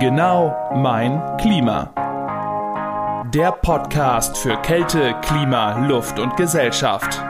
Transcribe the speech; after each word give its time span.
Genau 0.00 0.72
mein 0.74 1.20
Klima. 1.36 1.92
Der 3.32 3.52
Podcast 3.52 4.36
für 4.36 4.56
Kälte, 4.62 5.14
Klima, 5.22 5.86
Luft 5.86 6.18
und 6.18 6.36
Gesellschaft. 6.36 7.22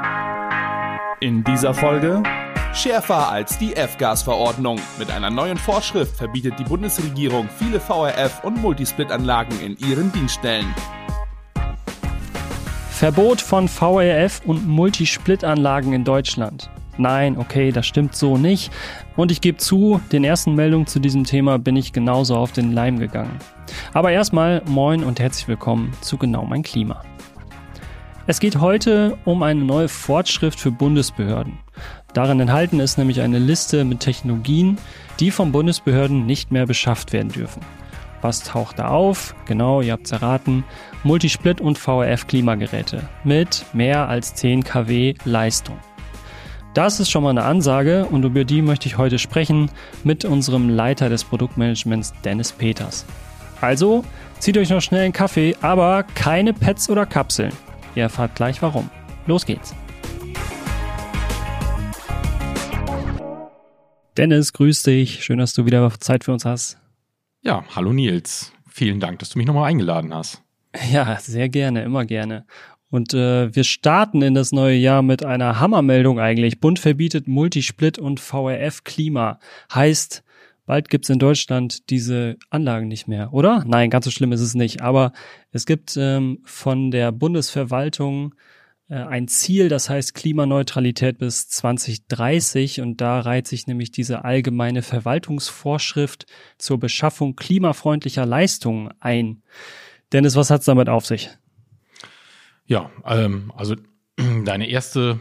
In 1.21 1.45
dieser 1.45 1.75
Folge 1.75 2.23
Schärfer 2.73 3.29
als 3.29 3.59
die 3.59 3.77
F-Gas-Verordnung. 3.77 4.81
Mit 4.99 5.11
einer 5.11 5.31
neuen 5.31 5.59
Vorschrift 5.59 6.17
verbietet 6.17 6.59
die 6.59 6.65
Bundesregierung 6.65 7.49
viele 7.59 7.81
VRF- 7.81 8.43
und 8.43 8.63
Multisplit-Anlagen 8.63 9.61
in 9.61 9.77
ihren 9.77 10.11
Dienststellen. 10.13 10.75
Verbot 12.91 13.41
von 13.41 13.69
VRF 13.69 14.41
und 14.47 14.67
Multisplit-Anlagen 14.67 15.93
in 15.93 16.05
Deutschland. 16.05 16.71
Nein, 16.97 17.37
okay, 17.39 17.73
das 17.73 17.87
stimmt 17.87 18.15
so 18.15 18.37
nicht. 18.37 18.71
Und 19.17 19.33
ich 19.33 19.41
gebe 19.41 19.59
zu, 19.59 20.01
den 20.13 20.23
ersten 20.23 20.55
Meldungen 20.55 20.87
zu 20.87 21.01
diesem 21.01 21.25
Thema 21.25 21.59
bin 21.59 21.77
ich 21.77 21.93
genauso 21.93 22.37
auf 22.37 22.53
den 22.53 22.73
Leim 22.73 22.99
gegangen. 22.99 23.37
Aber 23.93 24.13
erstmal 24.13 24.63
moin 24.67 25.03
und 25.03 25.19
herzlich 25.19 25.49
willkommen 25.49 25.93
zu 26.01 26.17
Genau 26.17 26.45
mein 26.45 26.63
Klima. 26.63 27.03
Es 28.27 28.39
geht 28.39 28.61
heute 28.61 29.19
um 29.25 29.43
eine 29.43 29.65
neue 29.65 29.89
Fortschrift 29.89 30.59
für 30.59 30.71
Bundesbehörden. 30.71 31.59
Darin 32.15 32.39
enthalten 32.39 32.79
ist 32.79 32.97
nämlich 32.97 33.21
eine 33.21 33.41
Liste 33.41 33.85
mit 33.85 34.01
Technologien, 34.01 34.79
die 35.19 35.33
von 35.33 35.51
Bundesbehörden 35.51 36.27
nicht 36.27 36.53
mehr 36.53 36.65
beschafft 36.65 37.13
werden 37.13 37.33
dürfen. 37.33 37.61
Was 38.23 38.43
taucht 38.43 38.79
da 38.79 38.89
auf? 38.89 39.35
Genau, 39.47 39.83
ihr 39.83 39.93
habt's 39.93 40.13
erraten. 40.13 40.65
Multisplit 41.03 41.61
und 41.61 41.77
VRF 41.77 42.27
Klimageräte 42.27 43.03
mit 43.25 43.67
mehr 43.75 44.09
als 44.09 44.35
10 44.35 44.63
kW 44.63 45.15
Leistung. 45.25 45.77
Das 46.75 46.99
ist 46.99 47.09
schon 47.09 47.23
mal 47.23 47.31
eine 47.31 47.45
Ansage 47.45 48.05
und 48.07 48.25
über 48.25 48.43
die 48.43 48.61
möchte 48.61 48.89
ich 48.89 48.99
heute 48.99 49.21
sprechen 49.21 49.71
mit 50.03 50.25
unserem 50.25 50.69
Leiter 50.69 51.09
des 51.09 51.23
Produktmanagements 51.23 52.13
Dennis 52.25 52.51
Peters. 52.51 53.07
Also, 53.61 54.05
zieht 54.41 54.59
euch 54.59 54.71
noch 54.71 54.81
schnell 54.81 55.05
einen 55.05 55.13
Kaffee, 55.13 55.55
aber 55.61 56.03
keine 56.03 56.53
Pets 56.53 56.91
oder 56.91 57.07
Kapseln. 57.07 57.53
Ihr 57.95 58.03
erfahrt 58.03 58.35
gleich 58.35 58.61
warum. 58.61 58.91
Los 59.27 59.47
geht's. 59.47 59.73
Dennis, 64.17 64.53
grüß 64.53 64.83
dich. 64.83 65.23
Schön, 65.23 65.39
dass 65.39 65.55
du 65.55 65.67
wieder 65.67 65.89
Zeit 66.01 66.25
für 66.25 66.33
uns 66.33 66.45
hast. 66.45 66.79
Ja, 67.43 67.63
hallo 67.77 67.93
Nils. 67.93 68.53
Vielen 68.69 68.99
Dank, 68.99 69.21
dass 69.21 69.31
du 69.31 69.39
mich 69.39 69.47
nochmal 69.47 69.71
eingeladen 69.71 70.13
hast. 70.13 70.43
Ja, 70.91 71.21
sehr 71.21 71.49
gerne, 71.49 71.85
immer 71.85 72.05
gerne. 72.05 72.47
Und 72.95 73.13
äh, 73.13 73.53
wir 73.53 73.65
starten 73.65 74.23
in 74.23 74.35
das 74.35 74.53
neue 74.53 74.77
Jahr 74.77 75.03
mit 75.03 75.25
einer 75.25 75.59
Hammermeldung 75.59 76.21
eigentlich. 76.21 76.61
Bund 76.61 76.79
verbietet 76.79 77.27
Multisplit 77.27 77.99
und 77.99 78.21
VRF 78.21 78.85
Klima. 78.85 79.41
Heißt, 79.75 80.23
bald 80.65 80.91
gibt's 80.91 81.09
in 81.09 81.19
Deutschland 81.19 81.91
diese 81.91 82.37
Anlagen 82.51 82.87
nicht 82.87 83.09
mehr, 83.09 83.35
oder? 83.35 83.65
Nein, 83.67 83.91
ganz 83.91 84.05
so 84.05 84.13
schlimm 84.13 84.31
ist 84.31 84.43
es 84.43 84.55
nicht. 84.55 84.81
Aber 84.81 85.13
es 85.51 85.67
gibt 85.67 85.97
ähm, 85.97 86.39
von 86.45 86.93
der 86.93 87.11
Bundesverwaltung 87.11 88.37
äh, 88.89 88.95
ein 88.95 89.27
Ziel, 89.27 89.69
das 89.69 89.91
heißt 89.91 90.15
Klimaneutralität 90.15 91.19
bis 91.19 91.49
2030. 91.49 92.81
Und 92.81 93.01
da 93.01 93.19
reiht 93.19 93.49
sich 93.49 93.67
nämlich 93.67 93.91
diese 93.91 94.25
allgemeine 94.25 94.83
Verwaltungsvorschrift 94.83 96.27
zur 96.59 96.79
Beschaffung 96.79 97.35
klimafreundlicher 97.35 98.25
Leistungen 98.25 98.91
ein. 99.01 99.43
Dennis, 100.13 100.37
was 100.37 100.51
hat's 100.51 100.67
damit 100.67 100.89
auf 100.89 101.07
sich? 101.07 101.31
Ja, 102.67 102.91
ähm, 103.05 103.53
also 103.57 103.77
deine 104.45 104.69
erste 104.69 105.21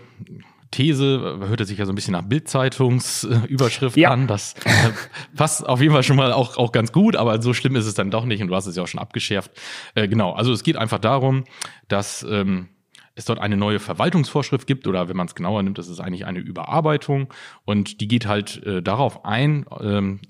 These 0.73 1.37
hörte 1.47 1.65
sich 1.65 1.77
ja 1.77 1.85
so 1.85 1.91
ein 1.91 1.95
bisschen 1.95 2.13
nach 2.13 2.23
Bildzeitungsüberschrift 2.23 3.95
ja. 3.95 4.09
an. 4.09 4.27
Das 4.27 4.55
äh, 4.65 4.91
passt 5.35 5.67
auf 5.67 5.81
jeden 5.81 5.93
Fall 5.93 6.03
schon 6.03 6.15
mal 6.15 6.33
auch, 6.33 6.57
auch 6.57 6.71
ganz 6.71 6.91
gut, 6.91 7.15
aber 7.15 7.41
so 7.41 7.53
schlimm 7.53 7.75
ist 7.75 7.85
es 7.85 7.93
dann 7.93 8.09
doch 8.09 8.25
nicht 8.25 8.41
und 8.41 8.47
du 8.47 8.55
hast 8.55 8.65
es 8.65 8.75
ja 8.75 8.83
auch 8.83 8.87
schon 8.87 8.99
abgeschärft. 8.99 9.51
Äh, 9.93 10.07
genau, 10.07 10.33
also 10.33 10.51
es 10.51 10.63
geht 10.63 10.75
einfach 10.75 10.99
darum, 10.99 11.43
dass 11.87 12.25
ähm, 12.27 12.69
es 13.15 13.25
dort 13.25 13.39
eine 13.39 13.55
neue 13.55 13.79
Verwaltungsvorschrift 13.79 14.65
gibt 14.65 14.87
oder 14.87 15.07
wenn 15.07 15.15
man 15.15 15.27
es 15.27 15.35
genauer 15.35 15.61
nimmt, 15.61 15.77
das 15.77 15.87
ist 15.87 15.99
eigentlich 15.99 16.25
eine 16.25 16.39
Überarbeitung 16.39 17.31
und 17.65 18.01
die 18.01 18.07
geht 18.07 18.25
halt 18.25 18.63
äh, 18.65 18.81
darauf 18.81 19.25
ein. 19.25 19.65
Ähm, 19.79 20.21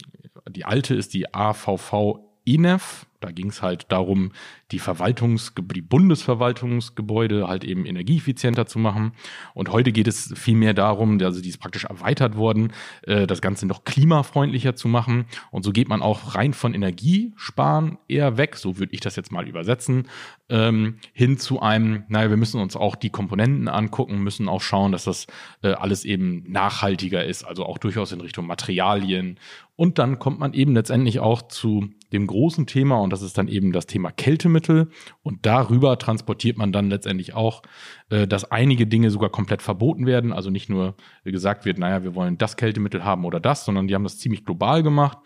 die 0.50 0.66
alte 0.66 0.94
ist 0.94 1.14
die 1.14 1.34
AVV 1.34 2.20
INEF, 2.44 3.06
da 3.24 3.32
ging 3.32 3.48
es 3.48 3.62
halt 3.62 3.92
darum, 3.92 4.32
die 4.72 4.80
Verwaltungs 4.80 5.54
die 5.74 5.82
Bundesverwaltungsgebäude 5.82 7.48
halt 7.48 7.64
eben 7.64 7.86
energieeffizienter 7.86 8.66
zu 8.66 8.80
machen. 8.80 9.14
Und 9.54 9.70
heute 9.70 9.92
geht 9.92 10.08
es 10.08 10.34
vielmehr 10.36 10.74
darum, 10.74 11.22
also 11.22 11.42
die 11.42 11.50
ist 11.50 11.60
praktisch 11.60 11.86
erweitert 11.86 12.36
worden, 12.36 12.74
äh, 13.04 13.26
das 13.26 13.42
Ganze 13.42 13.66
noch 13.66 13.86
klimafreundlicher 13.86 14.76
zu 14.76 14.88
machen. 14.88 15.26
Und 15.52 15.64
so 15.64 15.72
geht 15.72 15.88
man 15.88 16.02
auch 16.02 16.36
rein 16.36 16.54
von 16.54 16.74
Energiesparen 16.74 17.98
eher 18.08 18.38
weg, 18.38 18.56
so 18.58 18.78
würde 18.78 18.94
ich 18.94 19.00
das 19.00 19.16
jetzt 19.16 19.32
mal 19.32 19.48
übersetzen, 19.48 20.08
ähm, 20.50 20.98
hin 21.14 21.38
zu 21.38 21.62
einem, 21.62 22.04
naja, 22.10 22.30
wir 22.30 22.38
müssen 22.38 22.60
uns 22.60 22.76
auch 22.76 22.96
die 22.96 23.10
Komponenten 23.10 23.68
angucken, 23.68 24.22
müssen 24.22 24.50
auch 24.50 24.62
schauen, 24.62 24.92
dass 24.92 25.06
das 25.06 25.28
äh, 25.62 25.70
alles 25.70 26.04
eben 26.04 26.44
nachhaltiger 26.52 27.24
ist, 27.24 27.44
also 27.44 27.66
auch 27.66 27.78
durchaus 27.78 28.12
in 28.12 28.22
Richtung 28.22 28.48
Materialien. 28.48 29.40
Und 29.76 29.98
dann 29.98 30.20
kommt 30.20 30.40
man 30.40 30.54
eben 30.54 30.74
letztendlich 30.74 31.20
auch 31.20 31.42
zu 31.44 31.90
dem 32.12 32.28
großen 32.28 32.68
Thema 32.68 33.00
und 33.00 33.10
das 33.14 33.22
ist 33.22 33.38
dann 33.38 33.48
eben 33.48 33.72
das 33.72 33.86
Thema 33.86 34.12
Kältemittel 34.12 34.90
und 35.22 35.46
darüber 35.46 35.98
transportiert 35.98 36.58
man 36.58 36.72
dann 36.72 36.90
letztendlich 36.90 37.34
auch, 37.34 37.62
äh, 38.10 38.28
dass 38.28 38.52
einige 38.52 38.88
Dinge 38.88 39.12
sogar 39.12 39.30
komplett 39.30 39.62
verboten 39.62 40.06
werden, 40.06 40.34
also 40.34 40.50
nicht 40.50 40.70
nur 40.70 40.96
gesagt 41.24 41.66
wird, 41.66 41.78
naja, 41.78 42.04
wir 42.04 42.16
wollen 42.16 42.38
das 42.38 42.58
Kältemittel 42.58 43.04
haben 43.04 43.24
oder 43.24 43.40
das, 43.40 43.66
sondern 43.66 43.88
die 43.88 43.96
haben 43.96 44.04
das 44.04 44.18
ziemlich 44.18 44.46
global 44.46 44.84
gemacht 44.84 45.20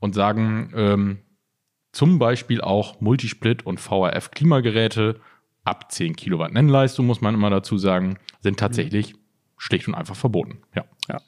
und 0.00 0.14
sagen 0.14 0.72
ähm, 0.74 1.18
zum 1.92 2.18
Beispiel 2.18 2.60
auch 2.60 3.00
Multisplit 3.00 3.64
und 3.64 3.78
VRF 3.78 4.30
Klimageräte 4.30 5.20
ab 5.62 5.92
10 5.92 6.16
Kilowatt 6.16 6.52
Nennleistung, 6.52 7.06
muss 7.06 7.20
man 7.20 7.34
immer 7.34 7.50
dazu 7.50 7.78
sagen, 7.78 8.18
sind 8.40 8.58
tatsächlich 8.58 9.14
mhm 9.14 9.18
schlicht 9.64 9.88
und 9.88 9.94
einfach 9.94 10.16
verboten. 10.16 10.58
Ja. 10.74 10.84
ja. 11.08 11.20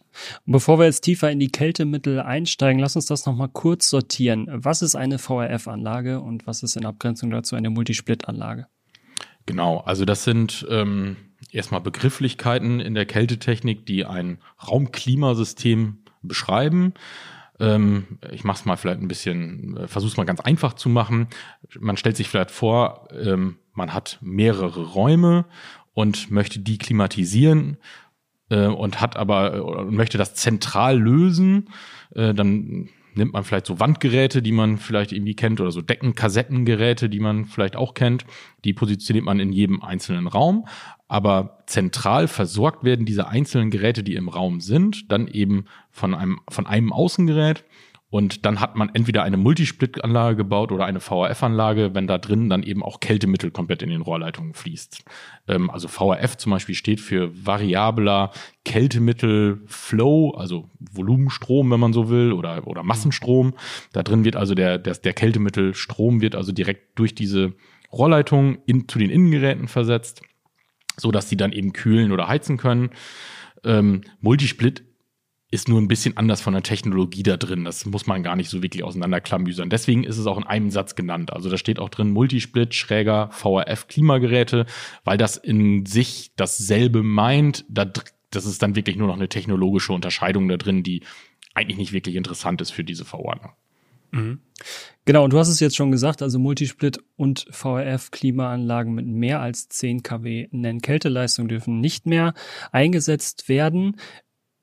Bevor 0.45 0.79
wir 0.79 0.87
jetzt 0.87 1.03
tiefer 1.03 1.31
in 1.31 1.41
die 1.41 1.51
Kältemittel 1.51 2.21
einsteigen, 2.21 2.81
lass 2.81 2.97
uns 2.97 3.07
das 3.07 3.27
nochmal 3.27 3.49
kurz 3.49 3.91
sortieren. 3.91 4.47
Was 4.51 4.83
ist 4.83 4.95
eine 4.95 5.19
VRF-Anlage 5.19 6.21
und 6.21 6.47
was 6.47 6.63
ist 6.63 6.77
in 6.77 6.87
Abgrenzung 6.87 7.31
dazu 7.31 7.57
eine 7.57 7.71
Multisplit-Anlage? 7.71 8.67
Genau, 9.47 9.79
also 9.79 10.05
das 10.05 10.25
sind 10.25 10.67
ähm, 10.71 11.17
erstmal 11.53 11.81
Begrifflichkeiten 11.81 12.81
in 12.81 12.95
der 12.95 13.07
Kältetechnik, 13.07 13.87
die 13.87 14.05
ein 14.05 14.39
Raumklimasystem 14.67 15.99
beschreiben. 16.23 16.95
Ähm, 17.59 18.19
ich 18.33 18.45
mache 18.45 18.59
es 18.59 18.65
mal 18.65 18.77
vielleicht 18.77 19.01
ein 19.01 19.09
bisschen, 19.09 19.77
äh, 19.77 19.89
versuche 19.89 20.11
es 20.11 20.17
mal 20.17 20.25
ganz 20.25 20.41
einfach 20.41 20.75
zu 20.75 20.89
machen. 20.89 21.29
Man 21.79 21.97
stellt 21.97 22.17
sich 22.17 22.29
vielleicht 22.29 22.51
vor, 22.51 23.09
ähm, 23.13 23.59
man 23.73 23.95
hat 23.95 24.19
mehrere 24.21 24.83
Räume 24.83 25.47
und 25.95 26.31
möchte 26.31 26.59
die 26.59 26.79
klimatisieren 26.79 27.79
äh, 28.51 28.67
und 28.67 29.01
hat 29.01 29.17
aber 29.17 29.55
äh, 29.55 29.85
möchte 29.85 30.19
das 30.19 30.35
zentral 30.35 30.99
lösen, 30.99 31.69
äh, 32.15 32.35
dann 32.35 32.89
nimmt 33.17 33.33
man 33.33 33.45
vielleicht 33.45 33.67
so 33.67 33.81
Wandgeräte, 33.81 34.43
die 34.43 34.53
man 34.53 34.79
vielleicht 34.79 35.13
irgendwie 35.13 35.35
kennt 35.35 35.61
oder 35.61 35.73
so 35.73 35.81
Deckenkassettengeräte, 35.81 37.09
die 37.09 37.21
man 37.21 37.47
vielleicht 37.47 37.77
auch 37.77 37.95
kennt. 37.95 38.27
Die 38.65 38.75
positioniert 38.75 39.25
man 39.25 39.41
in 39.41 39.53
jedem 39.53 39.83
einzelnen 39.83 40.27
Raum. 40.27 40.67
Aber 41.09 41.63
zentral 41.67 42.29
versorgt 42.29 42.85
werden 42.85 43.07
diese 43.07 43.29
einzelnen 43.29 43.71
Geräte, 43.71 44.03
die 44.03 44.15
im 44.15 44.29
Raum 44.29 44.61
sind, 44.61 45.11
dann 45.11 45.29
eben 45.29 45.65
von 45.91 46.15
einem, 46.15 46.41
von 46.49 46.67
einem 46.67 46.93
Außengerät 46.93 47.65
und 48.09 48.47
dann 48.47 48.61
hat 48.61 48.77
man 48.77 48.95
entweder 48.95 49.25
eine 49.25 49.37
Multisplit-Anlage 49.37 50.37
gebaut 50.37 50.71
oder 50.71 50.85
eine 50.85 51.01
VRF-Anlage, 51.01 51.95
wenn 51.95 52.07
da 52.07 52.19
drin 52.19 52.49
dann 52.49 52.63
eben 52.63 52.85
auch 52.85 53.01
Kältemittel 53.01 53.51
komplett 53.51 53.83
in 53.83 53.91
den 53.91 54.01
Rohrleitungen 54.01 54.55
fließt. 54.55 55.05
Ähm, 55.49 55.71
also 55.71 55.89
VRF 55.89 56.37
zum 56.37 56.53
Beispiel 56.53 56.77
steht 56.77 57.01
für 57.01 57.31
variabler 57.45 58.31
Kältemittel-Flow, 58.65 60.31
also 60.31 60.71
Volumenstrom, 60.79 61.71
wenn 61.73 61.81
man 61.81 61.93
so 61.93 62.09
will, 62.09 62.33
oder, 62.33 62.67
oder 62.69 62.85
Massenstrom. 62.85 63.55
Da 63.93 64.05
drin 64.05 64.25
wird 64.25 64.37
also 64.37 64.55
der, 64.55 64.79
der, 64.79 64.95
der 64.95 65.13
Kältemittelstrom 65.13 66.21
wird 66.21 66.37
also 66.37 66.53
direkt 66.53 66.99
durch 66.99 67.15
diese 67.15 67.55
Rohrleitung 67.93 68.59
in, 68.67 68.89
zu 68.89 69.01
den 69.01 69.11
Innengeräten 69.11 69.67
versetzt, 69.67 70.23
so 70.97 71.11
dass 71.11 71.29
die 71.29 71.37
dann 71.37 71.51
eben 71.51 71.73
kühlen 71.73 72.13
oder 72.13 72.29
heizen 72.29 72.57
können. 72.57 72.91
Ähm, 73.65 74.03
Multisplit 74.21 74.85
ist 75.51 75.69
nur 75.69 75.81
ein 75.81 75.89
bisschen 75.89 76.17
anders 76.17 76.41
von 76.41 76.55
der 76.55 76.63
Technologie 76.63 77.23
da 77.23 77.37
drin. 77.37 77.65
Das 77.65 77.87
muss 77.87 78.07
man 78.07 78.23
gar 78.23 78.35
nicht 78.35 78.51
so 78.51 78.63
wirklich 78.63 78.83
auseinanderklamüsern. 78.83 79.71
Deswegen 79.71 80.03
ist 80.03 80.19
es 80.19 80.27
auch 80.27 80.39
in 80.39 80.45
einem 80.45 80.71
Satz 80.71 80.97
genannt. 80.97 81.33
Also 81.33 81.49
da 81.49 81.57
steht 81.57 81.79
auch 81.79 81.89
drin 81.89 82.11
Multisplit, 82.11 82.75
Schräger, 82.75 83.31
VRF, 83.31 83.87
Klimageräte, 83.87 84.67
weil 85.05 85.19
das 85.19 85.37
in 85.37 85.87
sich 85.87 86.33
dasselbe 86.37 87.03
meint. 87.03 87.65
das 87.69 88.45
ist 88.45 88.63
dann 88.63 88.75
wirklich 88.75 88.97
nur 88.97 89.07
noch 89.07 89.17
eine 89.17 89.29
technologische 89.29 89.93
Unterscheidung 89.93 90.49
da 90.49 90.57
drin, 90.57 90.83
die 90.83 91.03
eigentlich 91.55 91.79
nicht 91.79 91.93
wirklich 91.93 92.17
interessant 92.17 92.61
ist 92.61 92.73
für 92.73 92.85
diese 92.85 93.05
Verordnung. 93.05 93.53
Mhm. 94.11 94.41
Genau, 95.05 95.25
und 95.25 95.33
du 95.33 95.39
hast 95.39 95.49
es 95.49 95.61
jetzt 95.61 95.77
schon 95.77 95.93
gesagt, 95.93 96.23
also 96.23 96.39
Multisplit 96.39 96.99
und 97.17 97.47
VRF 97.51 98.11
Klimaanlagen 98.11 98.95
mit 98.95 99.07
mehr 99.07 99.41
als 99.41 99.69
10 99.69 100.03
kW 100.03 100.49
Nennkälteleistung 100.51 101.49
dürfen 101.49 101.81
nicht 101.81 102.07
mehr 102.07 102.35
eingesetzt 102.73 103.49
werden. 103.49 103.97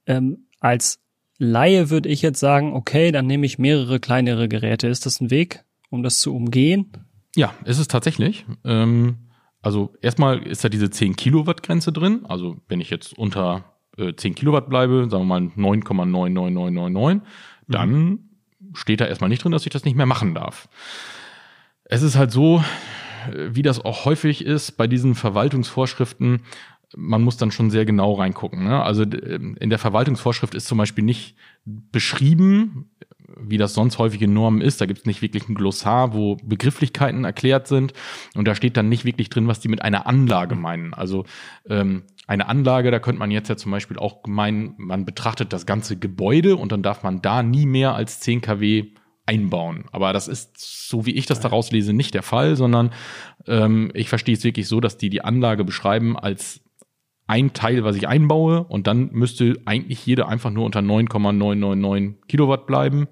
Ähm, 0.06 0.48
als 0.64 1.00
Laie 1.38 1.90
würde 1.90 2.10
ich 2.10 2.22
jetzt 2.22 2.40
sagen, 2.40 2.74
okay, 2.74 3.12
dann 3.12 3.28
nehme 3.28 3.46
ich 3.46 3.60
mehrere 3.60 4.00
kleinere 4.00 4.48
Geräte. 4.48 4.88
Ist 4.88 5.06
das 5.06 5.20
ein 5.20 5.30
Weg, 5.30 5.64
um 5.90 6.04
das 6.04 6.20
zu 6.20 6.34
umgehen? 6.34 6.92
Ja, 7.36 7.54
ist 7.66 7.80
es 7.80 7.88
tatsächlich. 7.88 8.46
Ähm, 8.64 9.18
also 9.62 9.94
erstmal 10.02 10.42
ist 10.44 10.64
da 10.64 10.70
diese 10.70 10.90
10 10.90 11.16
Kilowatt 11.18 11.64
Grenze 11.64 11.92
drin. 11.92 12.22
Also 12.28 12.58
wenn 12.70 12.80
ich 12.80 12.90
jetzt 12.90 13.18
unter 13.18 13.66
äh, 13.98 14.14
10 14.16 14.36
Kilowatt 14.36 14.70
bleibe, 14.70 15.08
sagen 15.10 15.28
wir 15.28 15.40
mal 15.40 15.52
9,99999, 15.58 17.22
dann 17.68 17.92
mhm. 17.92 18.20
steht 18.74 19.02
da 19.02 19.06
erstmal 19.06 19.30
nicht 19.30 19.44
drin, 19.44 19.52
dass 19.52 19.66
ich 19.66 19.74
das 19.74 19.84
nicht 19.84 19.98
mehr 19.98 20.06
machen 20.06 20.34
darf. 20.34 20.70
Es 21.84 22.04
ist 22.04 22.16
halt 22.16 22.32
so, 22.32 22.64
äh, 23.30 23.50
wie 23.50 23.64
das 23.64 23.84
auch 23.84 24.06
häufig 24.06 24.46
ist 24.46 24.78
bei 24.78 24.88
diesen 24.88 25.16
Verwaltungsvorschriften, 25.16 26.42
man 26.96 27.22
muss 27.22 27.38
dann 27.38 27.52
schon 27.52 27.70
sehr 27.70 27.86
genau 27.86 28.14
reingucken. 28.14 28.64
Ne? 28.64 28.82
Also 28.82 29.04
ähm, 29.04 29.56
in 29.60 29.70
der 29.70 29.80
Verwaltungsvorschrift 29.80 30.56
ist 30.56 30.68
zum 30.68 30.78
Beispiel 30.78 31.04
nicht 31.04 31.36
beschrieben, 31.66 32.90
wie 33.38 33.58
das 33.58 33.74
sonst 33.74 33.98
häufig 33.98 34.22
in 34.22 34.34
Normen 34.34 34.62
ist. 34.62 34.82
Da 34.82 34.86
gibt 34.86 35.00
es 35.00 35.06
nicht 35.06 35.22
wirklich 35.22 35.48
ein 35.50 35.56
Glossar, 35.56 36.14
wo 36.14 36.38
Begrifflichkeiten 36.44 37.26
erklärt 37.26 37.68
sind. 37.68 37.94
Und 38.36 38.48
da 38.48 38.56
steht 38.56 38.78
dann 38.78 38.90
nicht 38.90 39.06
wirklich 39.06 39.30
drin, 39.30 39.48
was 39.48 39.60
die 39.60 39.70
mit 39.70 39.82
einer 39.82 40.08
Anlage 40.08 40.56
meinen. 40.56 40.94
Also 40.94 41.26
ähm, 41.68 42.04
eine 42.28 42.48
Anlage, 42.48 42.92
da 42.92 43.00
könnte 43.00 43.20
man 43.20 43.32
jetzt 43.32 43.50
ja 43.50 43.58
zum 43.58 43.72
Beispiel 43.72 43.98
auch 43.98 44.26
meinen, 44.28 44.76
man 44.78 45.06
betrachtet 45.06 45.52
das 45.52 45.66
ganze 45.66 45.98
Gebäude 45.98 46.56
und 46.56 46.72
dann 46.72 46.84
darf 46.84 47.04
man 47.04 47.22
da 47.22 47.44
nie 47.44 47.66
mehr 47.66 47.96
als 47.96 48.20
10 48.20 48.42
kW 48.42 48.92
einbauen. 49.26 49.86
Aber 49.92 50.14
das 50.14 50.28
ist, 50.28 50.90
so 50.90 51.06
wie 51.06 51.16
ich 51.16 51.26
das 51.26 51.40
daraus 51.40 51.72
lese, 51.72 51.94
nicht 51.94 52.14
der 52.14 52.24
Fall, 52.24 52.56
sondern 52.56 52.92
ähm, 53.48 53.92
ich 53.94 54.10
verstehe 54.10 54.36
es 54.36 54.44
wirklich 54.44 54.68
so, 54.68 54.80
dass 54.80 54.98
die 54.98 55.10
die 55.10 55.24
Anlage 55.24 55.64
beschreiben 55.64 56.18
als 56.18 56.63
ein 57.26 57.54
Teil, 57.54 57.84
was 57.84 57.96
ich 57.96 58.08
einbaue 58.08 58.64
und 58.64 58.86
dann 58.88 59.10
müsste 59.12 59.60
eigentlich 59.66 60.06
jede 60.06 60.28
einfach 60.28 60.52
nur 60.52 60.66
unter 60.66 60.82
9,999 60.82 62.28
Kilowatt 62.28 62.68
bleiben 62.68 63.08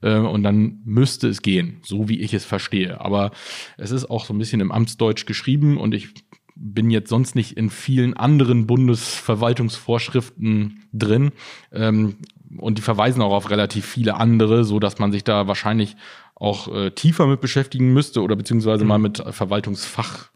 äh, 0.00 0.16
und 0.16 0.42
dann 0.42 0.80
müsste 0.84 1.28
es 1.28 1.42
gehen, 1.42 1.80
so 1.82 2.08
wie 2.08 2.20
ich 2.20 2.32
es 2.32 2.46
verstehe. 2.46 3.00
Aber 3.00 3.32
es 3.76 3.90
ist 3.90 4.10
auch 4.10 4.24
so 4.24 4.32
ein 4.32 4.38
bisschen 4.38 4.60
im 4.60 4.72
Amtsdeutsch 4.72 5.26
geschrieben 5.26 5.76
und 5.76 5.94
ich 5.94 6.08
bin 6.56 6.90
jetzt 6.90 7.10
sonst 7.10 7.34
nicht 7.34 7.56
in 7.56 7.70
vielen 7.70 8.14
anderen 8.14 8.66
Bundesverwaltungsvorschriften 8.66 10.84
drin 10.92 11.32
ähm, 11.72 12.16
und 12.58 12.78
die 12.78 12.82
verweisen 12.82 13.22
auch 13.22 13.32
auf 13.32 13.50
relativ 13.50 13.86
viele 13.86 14.16
andere, 14.16 14.64
so 14.64 14.80
dass 14.80 14.98
man 14.98 15.12
sich 15.12 15.24
da 15.24 15.46
wahrscheinlich 15.46 15.96
auch 16.34 16.74
äh, 16.74 16.90
tiefer 16.90 17.26
mit 17.26 17.42
beschäftigen 17.42 17.92
müsste 17.92 18.22
oder 18.22 18.36
beziehungsweise 18.36 18.84
mhm. 18.84 18.88
mal 18.88 18.98
mit 18.98 19.22
Verwaltungsfach 19.30 20.30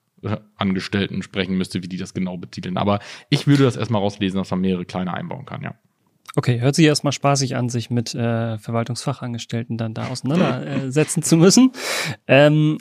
Angestellten 0.56 1.22
sprechen 1.22 1.56
müsste, 1.56 1.82
wie 1.82 1.88
die 1.88 1.96
das 1.96 2.14
genau 2.14 2.36
betiteln. 2.36 2.76
Aber 2.76 3.00
ich 3.30 3.46
würde 3.46 3.64
das 3.64 3.76
erstmal 3.76 4.02
rauslesen, 4.02 4.38
dass 4.38 4.50
man 4.50 4.60
mehrere 4.60 4.84
kleine 4.84 5.14
einbauen 5.14 5.46
kann, 5.46 5.62
ja. 5.62 5.74
Okay, 6.36 6.60
hört 6.60 6.74
sich 6.74 6.86
erstmal 6.86 7.12
spaßig 7.12 7.54
an, 7.54 7.68
sich 7.68 7.90
mit 7.90 8.14
äh, 8.14 8.58
Verwaltungsfachangestellten 8.58 9.78
dann 9.78 9.94
da 9.94 10.08
auseinandersetzen 10.08 11.22
zu 11.22 11.36
müssen. 11.36 11.70
Ähm, 12.26 12.78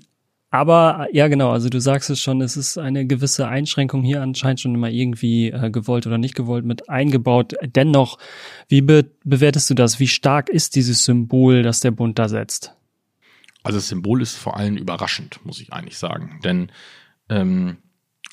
aber 0.53 1.07
ja, 1.11 1.29
genau, 1.29 1.49
also 1.49 1.67
du 1.67 1.79
sagst 1.79 2.11
es 2.11 2.19
schon, 2.21 2.39
es 2.41 2.57
ist 2.57 2.77
eine 2.77 3.07
gewisse 3.07 3.47
Einschränkung 3.47 4.03
hier 4.03 4.21
anscheinend 4.21 4.59
schon 4.59 4.75
immer 4.75 4.89
irgendwie 4.89 5.49
äh, 5.49 5.71
gewollt 5.71 6.05
oder 6.05 6.19
nicht 6.19 6.35
gewollt 6.35 6.63
mit 6.63 6.89
eingebaut. 6.89 7.53
Dennoch, 7.63 8.19
wie 8.67 8.81
be 8.81 9.09
bewertest 9.23 9.71
du 9.71 9.73
das? 9.73 9.99
Wie 9.99 10.07
stark 10.07 10.49
ist 10.49 10.75
dieses 10.75 11.05
Symbol, 11.05 11.63
das 11.63 11.79
der 11.79 11.89
Bund 11.89 12.19
da 12.19 12.29
setzt? 12.29 12.75
Also 13.63 13.79
das 13.79 13.87
Symbol 13.87 14.21
ist 14.21 14.35
vor 14.35 14.55
allem 14.55 14.77
überraschend, 14.77 15.39
muss 15.43 15.59
ich 15.59 15.73
eigentlich 15.73 15.97
sagen. 15.97 16.39
Denn 16.43 16.71
ähm, 17.29 17.77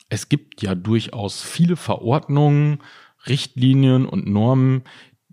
es 0.08 0.28
gibt 0.28 0.62
ja 0.62 0.74
durchaus 0.74 1.42
viele 1.42 1.76
Verordnungen, 1.76 2.78
Richtlinien 3.26 4.06
und 4.06 4.26
Normen, 4.26 4.82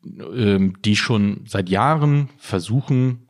ähm, 0.04 0.82
die 0.84 0.96
schon 0.96 1.44
seit 1.48 1.70
Jahren 1.70 2.30
versuchen, 2.38 3.28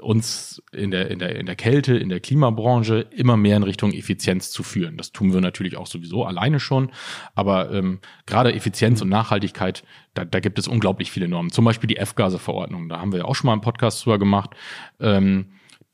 uns 0.00 0.62
in 0.72 0.90
der, 0.90 1.10
in, 1.10 1.18
der, 1.18 1.36
in 1.36 1.46
der 1.46 1.56
Kälte, 1.56 1.96
in 1.96 2.08
der 2.08 2.20
Klimabranche 2.20 3.06
immer 3.10 3.36
mehr 3.36 3.56
in 3.56 3.62
Richtung 3.62 3.92
Effizienz 3.92 4.50
zu 4.50 4.62
führen. 4.62 4.96
Das 4.96 5.12
tun 5.12 5.32
wir 5.32 5.40
natürlich 5.40 5.76
auch 5.76 5.86
sowieso 5.86 6.24
alleine 6.24 6.60
schon. 6.60 6.90
Aber 7.34 7.72
ähm, 7.72 7.98
gerade 8.26 8.54
Effizienz 8.54 9.02
und 9.02 9.08
Nachhaltigkeit, 9.08 9.82
da, 10.14 10.24
da 10.24 10.40
gibt 10.40 10.58
es 10.58 10.68
unglaublich 10.68 11.10
viele 11.10 11.28
Normen. 11.28 11.50
Zum 11.50 11.64
Beispiel 11.64 11.88
die 11.88 11.96
F-Gase-Verordnung. 11.96 12.88
Da 12.88 13.00
haben 13.00 13.12
wir 13.12 13.20
ja 13.20 13.24
auch 13.24 13.34
schon 13.34 13.46
mal 13.46 13.52
einen 13.52 13.62
Podcast 13.62 14.04
drüber 14.04 14.18
gemacht. 14.18 14.50
Ähm, 15.00 15.46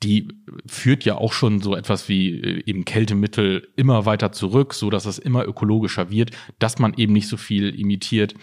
die 0.03 0.27
führt 0.67 1.05
ja 1.05 1.15
auch 1.15 1.33
schon 1.33 1.59
so 1.59 1.75
etwas 1.75 2.07
wie 2.07 2.39
äh, 2.39 2.63
eben 2.65 2.85
Kältemittel 2.85 3.67
immer 3.75 4.05
weiter 4.05 4.31
zurück, 4.31 4.73
so 4.73 4.89
dass 4.89 5.05
es 5.05 5.17
immer 5.17 5.45
ökologischer 5.45 6.09
wird, 6.09 6.31
dass 6.59 6.79
man 6.79 6.93
eben 6.95 7.13
nicht 7.13 7.27
so 7.27 7.37
viel 7.37 7.69
imitiert. 7.69 8.35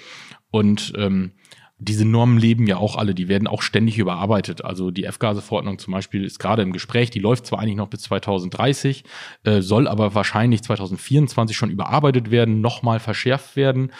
Und 0.50 0.92
ähm, 0.96 1.32
diese 1.78 2.04
Normen 2.04 2.38
leben 2.38 2.66
ja 2.66 2.76
auch 2.76 2.96
alle, 2.96 3.14
die 3.14 3.28
werden 3.28 3.48
auch 3.48 3.60
ständig 3.60 3.98
überarbeitet. 3.98 4.64
Also 4.64 4.90
die 4.90 5.04
F-Gase-Verordnung 5.04 5.78
zum 5.78 5.92
Beispiel 5.92 6.24
ist 6.24 6.38
gerade 6.38 6.62
im 6.62 6.72
Gespräch, 6.72 7.10
die 7.10 7.18
läuft 7.18 7.46
zwar 7.46 7.58
eigentlich 7.58 7.76
noch 7.76 7.88
bis 7.88 8.02
2030, 8.02 9.04
äh, 9.42 9.60
soll 9.60 9.88
aber 9.88 10.14
wahrscheinlich 10.14 10.62
2024 10.62 11.56
schon 11.56 11.70
überarbeitet 11.70 12.30
werden, 12.30 12.60
nochmal 12.60 13.00
verschärft 13.00 13.56
werden. 13.56 13.92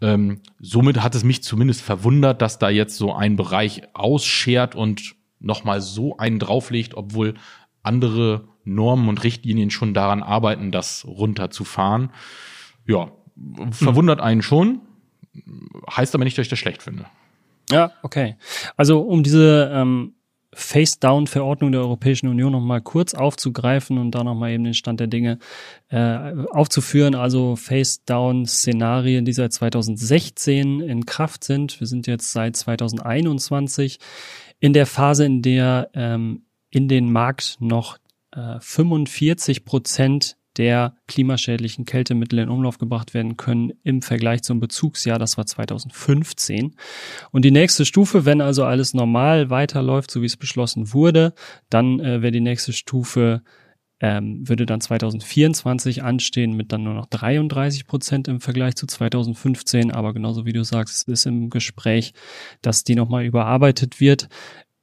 Ähm, 0.00 0.40
somit 0.58 1.02
hat 1.02 1.14
es 1.14 1.24
mich 1.24 1.42
zumindest 1.42 1.82
verwundert, 1.82 2.40
dass 2.40 2.58
da 2.58 2.70
jetzt 2.70 2.96
so 2.96 3.12
ein 3.12 3.36
Bereich 3.36 3.82
ausschert 3.94 4.74
und 4.74 5.17
nochmal 5.40 5.80
so 5.80 6.16
einen 6.16 6.38
drauflegt, 6.38 6.94
obwohl 6.94 7.34
andere 7.82 8.48
Normen 8.64 9.08
und 9.08 9.24
Richtlinien 9.24 9.70
schon 9.70 9.94
daran 9.94 10.22
arbeiten, 10.22 10.70
das 10.70 11.04
runterzufahren. 11.06 12.10
Ja, 12.86 13.12
verwundert 13.70 14.20
einen 14.20 14.42
schon, 14.42 14.80
heißt 15.90 16.14
aber 16.14 16.24
nicht, 16.24 16.36
dass 16.36 16.46
ich 16.46 16.50
das 16.50 16.58
schlecht 16.58 16.82
finde. 16.82 17.06
Ja, 17.70 17.92
okay. 18.02 18.36
Also 18.76 19.00
um 19.00 19.22
diese 19.22 19.70
ähm, 19.72 20.14
Face-Down-Verordnung 20.54 21.72
der 21.72 21.82
Europäischen 21.82 22.28
Union 22.28 22.52
nochmal 22.52 22.80
kurz 22.80 23.14
aufzugreifen 23.14 23.98
und 23.98 24.12
da 24.12 24.24
nochmal 24.24 24.52
eben 24.52 24.64
den 24.64 24.74
Stand 24.74 25.00
der 25.00 25.06
Dinge 25.06 25.38
äh, 25.88 26.32
aufzuführen. 26.50 27.14
Also 27.14 27.56
Face-Down-Szenarien, 27.56 29.24
die 29.24 29.32
seit 29.32 29.52
2016 29.52 30.80
in 30.80 31.04
Kraft 31.04 31.44
sind. 31.44 31.78
Wir 31.78 31.86
sind 31.86 32.06
jetzt 32.06 32.32
seit 32.32 32.56
2021 32.56 33.98
in 34.60 34.72
der 34.72 34.86
Phase, 34.86 35.24
in 35.24 35.42
der 35.42 35.90
ähm, 35.94 36.42
in 36.70 36.88
den 36.88 37.10
Markt 37.10 37.56
noch 37.60 37.98
äh, 38.32 38.58
45 38.60 39.64
Prozent 39.64 40.36
der 40.58 40.96
klimaschädlichen 41.06 41.84
Kältemittel 41.84 42.40
in 42.40 42.48
Umlauf 42.48 42.78
gebracht 42.78 43.14
werden 43.14 43.36
können 43.36 43.72
im 43.84 44.02
Vergleich 44.02 44.42
zum 44.42 44.58
Bezugsjahr, 44.58 45.18
das 45.18 45.38
war 45.38 45.46
2015. 45.46 46.74
Und 47.30 47.44
die 47.44 47.52
nächste 47.52 47.84
Stufe, 47.84 48.24
wenn 48.24 48.40
also 48.40 48.64
alles 48.64 48.92
normal 48.92 49.50
weiterläuft, 49.50 50.10
so 50.10 50.20
wie 50.20 50.26
es 50.26 50.36
beschlossen 50.36 50.92
wurde, 50.92 51.32
dann 51.70 52.00
äh, 52.00 52.22
wäre 52.22 52.32
die 52.32 52.40
nächste 52.40 52.72
Stufe 52.72 53.42
ähm, 54.00 54.48
würde 54.48 54.66
dann 54.66 54.80
2024 54.80 56.02
anstehen 56.02 56.54
mit 56.54 56.72
dann 56.72 56.84
nur 56.84 56.94
noch 56.94 57.06
33 57.06 57.86
Prozent 57.86 58.28
im 58.28 58.40
Vergleich 58.40 58.76
zu 58.76 58.86
2015. 58.86 59.90
Aber 59.90 60.12
genauso 60.14 60.46
wie 60.46 60.52
du 60.52 60.64
sagst, 60.64 61.08
ist 61.08 61.26
im 61.26 61.50
Gespräch, 61.50 62.12
dass 62.62 62.84
die 62.84 62.94
nochmal 62.94 63.24
überarbeitet 63.24 64.00
wird. 64.00 64.28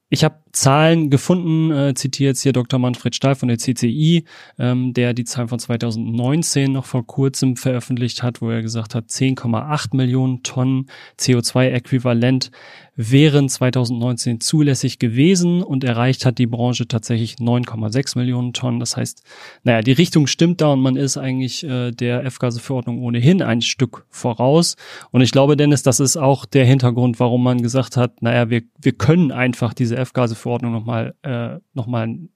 Ich 0.10 0.24
habe 0.24 0.36
Zahlen 0.52 1.10
gefunden, 1.10 1.72
äh, 1.72 1.94
zitiere 1.96 2.30
jetzt 2.30 2.44
hier 2.44 2.54
Dr. 2.54 2.80
Manfred 2.80 3.16
Stahl 3.16 3.34
von 3.34 3.48
der 3.48 3.58
CCI, 3.58 4.24
ähm, 4.60 4.94
der 4.94 5.14
die 5.16 5.24
Zahlen 5.24 5.48
von 5.48 5.58
2019 5.58 6.72
noch 6.72 6.86
vor 6.86 7.08
kurzem 7.08 7.58
veröffentlicht 7.58 8.22
hat, 8.22 8.40
wo 8.40 8.52
er 8.52 8.62
gesagt 8.62 8.94
hat, 8.94 9.10
10,8 9.10 9.96
Millionen 9.96 10.44
Tonnen 10.44 10.86
CO2-Äquivalent 11.20 12.52
wären 12.96 13.50
2019 13.50 14.40
zulässig 14.40 15.00
gewesen 15.00 15.64
und 15.64 15.84
erreicht 15.84 16.26
hat 16.26 16.38
die 16.38 16.48
Branche 16.48 16.88
tatsächlich 16.88 17.36
9,6 17.36 18.18
Millionen 18.18 18.54
Tonnen. 18.54 18.80
Das 18.80 18.96
heißt, 18.96 19.24
naja, 19.64 19.82
die 19.82 19.92
Richtung 19.92 20.28
stimmt 20.28 20.62
da 20.62 20.68
und 20.74 20.82
man 20.82 20.96
ist 20.96 21.18
eigentlich 21.18 21.64
äh, 21.64 21.92
der 21.92 22.24
F-Gase-Verordnung 22.26 23.02
ohnehin 23.02 23.42
ein 23.42 23.62
Stück 23.62 24.06
voraus. 24.10 24.76
Und 25.12 25.22
ich 25.22 25.32
glaube, 25.32 25.58
Dennis, 25.58 25.84
das 25.84 26.00
ist 26.00 26.18
auch 26.18 26.46
der 26.46 26.66
Hintergrund, 26.66 27.20
warum 27.20 27.44
man 27.44 27.62
gesagt 27.62 27.98
hat, 27.98 28.22
naja, 28.22 28.50
wir, 28.50 28.64
wir 28.82 28.94
können 28.94 29.32
einfach 29.32 29.74
diese 29.74 29.98
F-Gase 29.98 30.36
Verordnung 30.36 30.72
nochmal 30.72 31.16
äh, 31.24 31.60
noch 31.74 31.88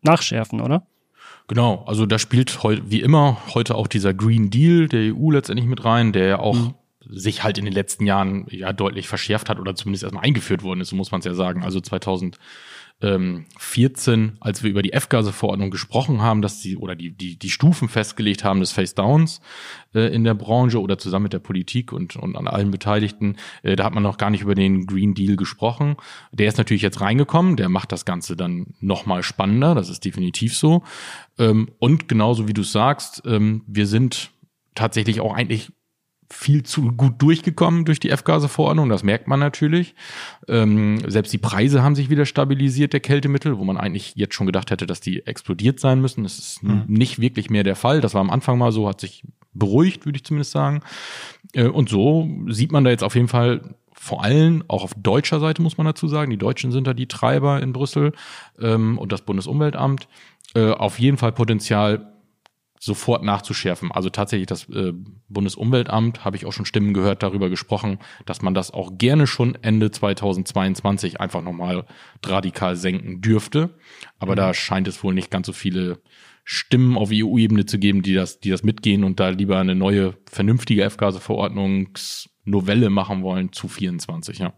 nachschärfen, 0.02 0.62
oder? 0.62 0.86
Genau, 1.48 1.84
also 1.88 2.06
da 2.06 2.20
spielt 2.20 2.62
heute, 2.62 2.84
wie 2.92 3.02
immer, 3.02 3.38
heute 3.56 3.74
auch 3.74 3.88
dieser 3.88 4.14
Green 4.14 4.52
Deal 4.52 4.88
der 4.88 5.16
EU 5.16 5.32
letztendlich 5.32 5.68
mit 5.68 5.84
rein, 5.84 6.14
der 6.14 6.28
ja 6.28 6.40
auch 6.40 6.56
mhm. 6.56 6.76
Sich 7.08 7.44
halt 7.44 7.58
in 7.58 7.66
den 7.66 7.74
letzten 7.74 8.06
Jahren 8.06 8.46
ja 8.50 8.74
deutlich 8.74 9.08
verschärft 9.08 9.50
hat 9.50 9.60
oder 9.60 9.76
zumindest 9.76 10.04
erstmal 10.04 10.26
eingeführt 10.26 10.64
worden 10.64 10.82
ist, 10.82 10.90
so 10.90 10.96
muss 10.96 11.12
man 11.12 11.20
es 11.20 11.26
ja 11.26 11.34
sagen. 11.34 11.64
Also 11.64 11.80
2000 11.80 12.38
ähm, 13.02 13.46
14, 13.58 14.38
als 14.42 14.62
wir 14.62 14.70
über 14.70 14.82
die 14.82 14.92
F-Gase-Verordnung 14.92 15.72
gesprochen 15.72 16.22
haben, 16.22 16.42
dass 16.42 16.62
sie 16.62 16.76
oder 16.76 16.96
die, 16.96 17.12
die, 17.12 17.40
die 17.40 17.50
Stufen 17.50 17.88
festgelegt 17.88 18.44
haben 18.44 18.60
des 18.60 18.74
Face-Downs 18.74 19.40
äh, 19.94 20.14
in 20.14 20.26
der 20.26 20.34
Branche 20.34 20.82
oder 20.82 20.98
zusammen 20.98 21.24
mit 21.24 21.34
der 21.34 21.40
Politik 21.40 21.94
und, 21.94 22.18
und 22.18 22.36
an 22.36 22.48
allen 22.48 22.72
Beteiligten, 22.72 23.38
äh, 23.64 23.78
da 23.78 23.86
hat 23.86 23.94
man 23.94 24.04
noch 24.04 24.18
gar 24.18 24.30
nicht 24.30 24.42
über 24.42 24.56
den 24.56 24.86
Green 24.86 25.14
Deal 25.14 25.38
gesprochen. 25.38 25.96
Der 26.34 26.50
ist 26.50 26.58
natürlich 26.58 26.82
jetzt 26.82 27.00
reingekommen, 27.00 27.56
der 27.56 27.70
macht 27.70 27.94
das 27.94 28.04
Ganze 28.04 28.36
dann 28.36 28.74
nochmal 28.82 29.24
spannender, 29.24 29.76
das 29.76 29.90
ist 29.90 30.04
definitiv 30.04 30.58
so. 30.58 30.84
Ähm, 31.38 31.70
und 31.80 32.10
genauso 32.10 32.50
wie 32.50 32.54
du 32.54 32.64
sagst, 32.64 33.24
ähm, 33.26 33.64
wir 33.66 33.88
sind 33.88 34.32
tatsächlich 34.76 35.22
auch 35.22 35.34
eigentlich 35.34 35.72
viel 36.32 36.64
zu 36.64 36.92
gut 36.92 37.22
durchgekommen 37.22 37.86
durch 37.86 38.00
die 38.00 38.12
F-Gase-Verordnung, 38.12 38.90
das 38.90 39.04
merkt 39.04 39.28
man 39.28 39.40
natürlich. 39.40 39.96
Ähm, 40.48 41.00
selbst 41.08 41.34
die 41.34 41.40
Preise 41.40 41.82
haben 41.82 41.96
sich 41.96 42.10
wieder 42.10 42.26
stabilisiert, 42.26 42.94
der 42.94 43.00
Kältemittel, 43.00 43.58
wo 43.58 43.64
man 43.64 43.78
eigentlich 43.78 44.14
jetzt 44.16 44.36
schon 44.36 44.46
gedacht 44.46 44.70
hätte, 44.70 44.86
dass 44.86 45.02
die 45.02 45.26
explodiert 45.26 45.80
sein 45.80 46.02
müssen. 46.02 46.24
Das 46.24 46.38
ist 46.38 46.64
mhm. 46.64 46.84
nicht 46.88 47.20
wirklich 47.20 47.50
mehr 47.50 47.64
der 47.64 47.76
Fall. 47.76 48.00
Das 48.02 48.14
war 48.14 48.22
am 48.22 48.30
Anfang 48.30 48.58
mal 48.58 48.72
so, 48.72 48.88
hat 48.88 49.02
sich 49.02 49.24
beruhigt, 49.54 50.06
würde 50.06 50.18
ich 50.18 50.24
zumindest 50.24 50.52
sagen. 50.52 50.82
Äh, 51.54 51.68
und 51.68 51.90
so 51.90 52.30
sieht 52.48 52.72
man 52.72 52.84
da 52.84 52.92
jetzt 52.92 53.04
auf 53.04 53.16
jeden 53.16 53.28
Fall 53.28 53.76
vor 53.92 54.24
allem 54.24 54.64
auch 54.70 54.84
auf 54.84 54.94
deutscher 54.96 55.42
Seite 55.42 55.62
muss 55.62 55.78
man 55.78 55.86
dazu 55.86 56.08
sagen, 56.08 56.32
die 56.32 56.38
Deutschen 56.38 56.72
sind 56.72 56.88
da 56.88 56.94
die 56.94 57.08
Treiber 57.08 57.62
in 57.62 57.74
Brüssel 57.74 58.14
ähm, 58.58 58.98
und 58.98 59.12
das 59.12 59.24
Bundesumweltamt, 59.24 60.08
äh, 60.56 60.72
auf 60.72 61.00
jeden 61.00 61.18
Fall 61.18 61.34
Potenzial 61.34 62.14
sofort 62.80 63.24
nachzuschärfen. 63.24 63.92
Also 63.92 64.10
tatsächlich 64.10 64.48
das 64.48 64.70
äh, 64.70 64.94
Bundesumweltamt, 65.28 66.24
habe 66.24 66.38
ich 66.38 66.46
auch 66.46 66.54
schon 66.54 66.66
Stimmen 66.66 66.94
gehört, 66.94 67.22
darüber 67.22 67.50
gesprochen, 67.50 68.00
dass 68.26 68.42
man 68.42 68.54
das 68.54 68.72
auch 68.72 68.98
gerne 68.98 69.28
schon 69.28 69.58
Ende 69.62 69.92
2022 69.92 71.20
einfach 71.20 71.44
nochmal 71.44 71.86
radikal 72.26 72.78
senken 72.78 73.20
dürfte. 73.20 73.76
Aber 74.18 74.32
mhm. 74.32 74.38
da 74.38 74.54
scheint 74.54 74.88
es 74.88 75.04
wohl 75.04 75.14
nicht 75.14 75.30
ganz 75.30 75.48
so 75.48 75.54
viele 75.54 76.00
Stimmen 76.46 76.98
auf 76.98 77.10
EU-Ebene 77.12 77.66
zu 77.66 77.80
geben, 77.80 78.02
die 78.02 78.14
das, 78.14 78.40
die 78.40 78.50
das 78.50 78.64
mitgehen 78.64 79.04
und 79.04 79.20
da 79.20 79.28
lieber 79.30 79.60
eine 79.60 79.76
neue, 79.76 80.16
vernünftige 80.32 80.84
F-Gase-Verordnungsnovelle 80.84 82.90
machen 82.90 83.24
wollen 83.24 83.52
zu 83.52 83.68
24, 83.68 84.40
ja. 84.40 84.54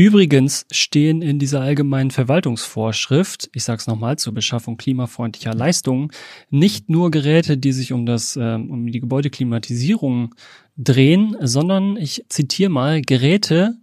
Übrigens 0.00 0.64
stehen 0.70 1.20
in 1.20 1.38
dieser 1.38 1.60
allgemeinen 1.60 2.10
Verwaltungsvorschrift, 2.10 3.50
ich 3.52 3.64
sage 3.64 3.80
es 3.80 3.86
nochmal, 3.86 4.16
zur 4.16 4.32
Beschaffung 4.32 4.78
klimafreundlicher 4.78 5.52
Leistungen, 5.52 6.08
nicht 6.48 6.88
nur 6.88 7.10
Geräte, 7.10 7.58
die 7.58 7.72
sich 7.72 7.92
um 7.92 8.06
das 8.06 8.34
ähm, 8.34 8.70
um 8.70 8.86
die 8.86 9.00
Gebäudeklimatisierung 9.00 10.34
drehen, 10.78 11.36
sondern 11.42 11.98
ich 11.98 12.24
zitiere 12.30 12.70
mal 12.70 13.02
Geräte, 13.02 13.74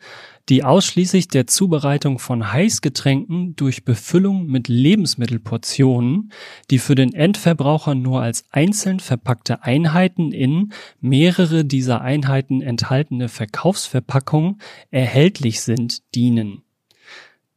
die 0.50 0.64
ausschließlich 0.64 1.28
der 1.28 1.48
Zubereitung 1.48 2.20
von 2.20 2.52
Heißgetränken 2.54 3.56
durch 3.56 3.84
Befüllung 3.84 4.48
mit 4.48 4.68
Lebensmittelportionen, 4.68 6.32
die 6.72 6.80
für 6.80 6.96
den 6.96 7.14
Endverbraucher 7.14 7.96
nur 7.96 8.22
als 8.22 8.46
einzeln 8.52 9.00
verpackte 9.00 9.64
Einheiten 9.64 10.32
in 10.32 10.72
mehrere 11.02 11.66
dieser 11.66 12.02
Einheiten 12.02 12.62
enthaltene 12.62 13.28
Verkaufsverpackungen 13.28 14.62
erhältlich 14.90 15.62
sind, 15.62 16.02
dienen. 16.16 16.64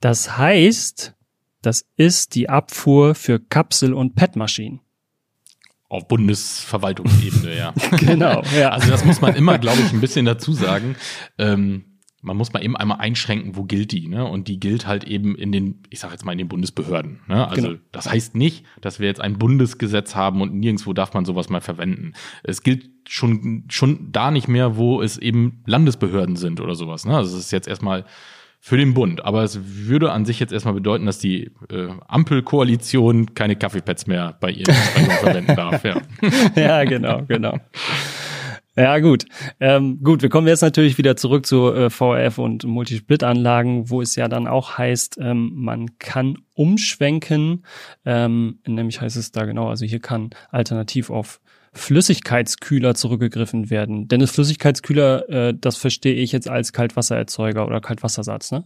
Das 0.01 0.37
heißt, 0.37 1.15
das 1.63 1.87
ist 1.97 2.35
die 2.35 2.49
Abfuhr 2.49 3.15
für 3.15 3.39
Kapsel- 3.39 3.95
und 3.95 4.15
PET-Maschinen. 4.15 4.81
Auf 5.89 6.09
Bundesverwaltungsebene, 6.09 7.57
ja. 7.57 7.75
genau, 7.99 8.43
ja. 8.57 8.71
Also 8.71 8.91
das 8.91 9.05
muss 9.05 9.21
man 9.21 9.35
immer, 9.35 9.59
glaube 9.59 9.81
ich, 9.81 9.93
ein 9.93 10.01
bisschen 10.01 10.25
dazu 10.25 10.53
sagen. 10.53 10.97
Ähm, 11.37 11.90
man 12.23 12.37
muss 12.37 12.53
mal 12.53 12.63
eben 12.63 12.77
einmal 12.77 12.99
einschränken, 12.99 13.57
wo 13.57 13.65
gilt 13.65 13.93
die, 13.93 14.09
ne? 14.09 14.27
Und 14.27 14.49
die 14.49 14.61
gilt 14.61 14.87
halt 14.87 15.05
eben 15.05 15.35
in 15.35 15.53
den, 15.53 15.83
ich 15.89 16.01
sage 16.01 16.13
jetzt 16.13 16.25
mal 16.25 16.33
in 16.33 16.39
den 16.39 16.49
Bundesbehörden. 16.49 17.21
Ne? 17.29 17.49
Also 17.49 17.69
genau. 17.69 17.81
das 17.93 18.11
heißt 18.11 18.35
nicht, 18.35 18.65
dass 18.81 19.01
wir 19.01 19.07
jetzt 19.07 19.21
ein 19.21 19.39
Bundesgesetz 19.39 20.15
haben 20.15 20.43
und 20.43 20.55
nirgendwo 20.55 20.93
darf 20.93 21.15
man 21.15 21.25
sowas 21.25 21.49
mal 21.49 21.61
verwenden. 21.61 22.13
Es 22.43 22.63
gilt 22.63 22.91
schon 23.09 23.65
schon 23.69 24.13
da 24.13 24.31
nicht 24.31 24.49
mehr, 24.49 24.77
wo 24.77 25.01
es 25.01 25.17
eben 25.17 25.63
Landesbehörden 25.67 26.37
sind 26.37 26.61
oder 26.61 26.75
sowas. 26.75 27.07
Ne? 27.07 27.17
Also 27.17 27.37
es 27.37 27.45
ist 27.45 27.53
jetzt 27.53 27.69
erstmal 27.69 28.05
für 28.63 28.77
den 28.77 28.93
Bund. 28.93 29.25
Aber 29.25 29.43
es 29.43 29.59
würde 29.63 30.13
an 30.13 30.27
sich 30.27 30.39
jetzt 30.39 30.53
erstmal 30.53 30.75
bedeuten, 30.75 31.07
dass 31.07 31.19
die 31.19 31.51
äh, 31.71 31.89
Ampelkoalition 32.07 33.35
keine 33.35 33.57
Kaffeepads 33.57 34.07
mehr 34.07 34.37
bei 34.39 34.51
ihren 34.51 34.75
verwenden 34.75 35.57
darf. 35.57 35.83
Ja. 35.83 36.03
ja, 36.55 36.85
genau, 36.85 37.23
genau. 37.27 37.59
Ja, 38.81 38.99
gut. 38.99 39.27
Ähm, 39.61 40.03
gut, 40.03 40.23
wir 40.23 40.31
kommen 40.31 40.49
jetzt 40.49 40.63
natürlich 40.63 40.97
wieder 40.97 41.15
zurück 41.15 41.45
zu 41.45 41.71
äh, 41.71 41.91
VRF 41.91 42.39
und 42.39 42.65
Multisplit-Anlagen, 42.65 43.91
wo 43.91 44.01
es 44.01 44.17
ja 44.17 44.27
dann 44.27 44.47
auch 44.47 44.79
heißt, 44.79 45.19
ähm, 45.21 45.51
man 45.55 45.99
kann 45.99 46.39
umschwenken. 46.55 47.67
Ähm, 48.07 48.61
nämlich 48.67 49.03
heißt 49.03 49.19
es 49.19 49.33
da 49.33 49.45
genau, 49.45 49.69
also 49.69 49.85
hier 49.85 50.01
kann 50.01 50.31
alternativ 50.51 51.11
auf 51.11 51.43
Flüssigkeitskühler 51.75 52.95
zurückgegriffen 52.95 53.69
werden. 53.69 54.09
Denn 54.09 54.21
das 54.21 54.31
Flüssigkeitskühler, 54.31 55.29
äh, 55.29 55.55
das 55.55 55.77
verstehe 55.77 56.15
ich 56.15 56.33
jetzt 56.33 56.49
als 56.49 56.73
Kaltwassererzeuger 56.73 57.67
oder 57.67 57.83
Kaltwassersatz, 57.83 58.51
ne? 58.51 58.65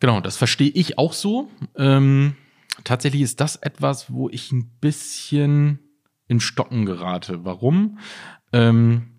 Genau, 0.00 0.20
das 0.20 0.38
verstehe 0.38 0.70
ich 0.70 0.96
auch 0.96 1.12
so. 1.12 1.50
Ähm, 1.76 2.36
tatsächlich 2.84 3.20
ist 3.20 3.38
das 3.40 3.56
etwas, 3.56 4.10
wo 4.10 4.30
ich 4.30 4.50
ein 4.50 4.70
bisschen 4.80 5.78
in 6.26 6.40
Stocken 6.40 6.86
gerate. 6.86 7.44
Warum? 7.44 7.98
Ähm, 8.54 9.11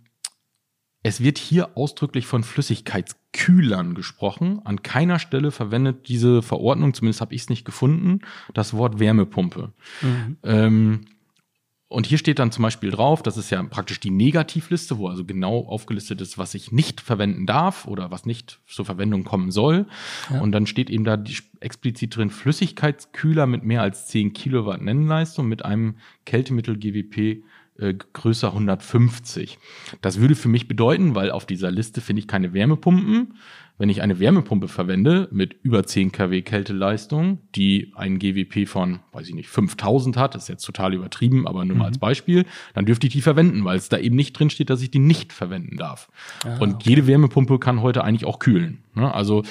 es 1.03 1.21
wird 1.21 1.37
hier 1.37 1.77
ausdrücklich 1.77 2.25
von 2.25 2.43
Flüssigkeitskühlern 2.43 3.93
gesprochen. 3.93 4.61
An 4.63 4.81
keiner 4.81 5.19
Stelle 5.19 5.51
verwendet 5.51 6.07
diese 6.07 6.41
Verordnung, 6.41 6.93
zumindest 6.93 7.19
habe 7.19 7.35
ich 7.35 7.41
es 7.41 7.49
nicht 7.49 7.65
gefunden, 7.65 8.21
das 8.53 8.73
Wort 8.73 8.99
Wärmepumpe. 8.99 9.73
Mhm. 10.01 10.37
Ähm, 10.43 11.01
und 11.93 12.07
hier 12.07 12.17
steht 12.17 12.39
dann 12.39 12.51
zum 12.51 12.63
Beispiel 12.63 12.89
drauf, 12.89 13.21
das 13.21 13.37
ist 13.37 13.51
ja 13.51 13.61
praktisch 13.61 13.99
die 13.99 14.09
Negativliste, 14.09 14.97
wo 14.97 15.09
also 15.09 15.25
genau 15.25 15.59
aufgelistet 15.67 16.21
ist, 16.21 16.39
was 16.39 16.55
ich 16.55 16.71
nicht 16.71 17.01
verwenden 17.01 17.45
darf 17.45 17.85
oder 17.85 18.09
was 18.09 18.25
nicht 18.25 18.61
zur 18.65 18.83
Verwendung 18.83 19.25
kommen 19.25 19.51
soll. 19.51 19.85
Ja. 20.31 20.41
Und 20.41 20.53
dann 20.53 20.65
steht 20.65 20.89
eben 20.89 21.03
da 21.03 21.23
explizit 21.59 22.15
drin 22.15 22.31
Flüssigkeitskühler 22.31 23.45
mit 23.45 23.63
mehr 23.63 23.83
als 23.83 24.07
10 24.07 24.33
Kilowatt 24.33 24.81
Nennleistung 24.81 25.47
mit 25.47 25.65
einem 25.65 25.97
Kältemittel 26.25 26.77
GWP 26.77 27.43
äh, 27.79 27.93
größer 27.93 28.49
150. 28.49 29.57
Das 30.01 30.19
würde 30.19 30.35
für 30.35 30.49
mich 30.49 30.67
bedeuten, 30.67 31.15
weil 31.15 31.31
auf 31.31 31.45
dieser 31.45 31.71
Liste 31.71 32.01
finde 32.01 32.19
ich 32.19 32.27
keine 32.27 32.53
Wärmepumpen. 32.53 33.33
Wenn 33.79 33.89
ich 33.89 34.03
eine 34.03 34.19
Wärmepumpe 34.19 34.67
verwende 34.67 35.27
mit 35.31 35.55
über 35.63 35.83
10 35.83 36.11
kW 36.11 36.43
Kälteleistung, 36.43 37.39
die 37.55 37.91
einen 37.95 38.19
GWP 38.19 38.67
von, 38.67 38.99
weiß 39.11 39.27
ich 39.27 39.33
nicht, 39.33 39.49
5000 39.49 40.15
hat, 40.15 40.35
ist 40.35 40.47
jetzt 40.47 40.63
total 40.63 40.93
übertrieben, 40.93 41.47
aber 41.47 41.65
nur 41.65 41.77
mal 41.77 41.85
als 41.85 41.97
mhm. 41.97 42.01
Beispiel, 42.01 42.45
dann 42.75 42.85
dürfte 42.85 43.07
ich 43.07 43.13
die 43.13 43.21
verwenden, 43.21 43.65
weil 43.65 43.77
es 43.77 43.89
da 43.89 43.97
eben 43.97 44.15
nicht 44.15 44.33
drin 44.33 44.51
steht, 44.51 44.69
dass 44.69 44.83
ich 44.83 44.91
die 44.91 44.99
nicht 44.99 45.33
verwenden 45.33 45.77
darf. 45.77 46.09
Ah, 46.45 46.57
Und 46.59 46.75
okay. 46.75 46.89
jede 46.89 47.07
Wärmepumpe 47.07 47.57
kann 47.57 47.81
heute 47.81 48.03
eigentlich 48.03 48.25
auch 48.25 48.37
kühlen. 48.37 48.83
Ne? 48.93 49.11
Also 49.11 49.41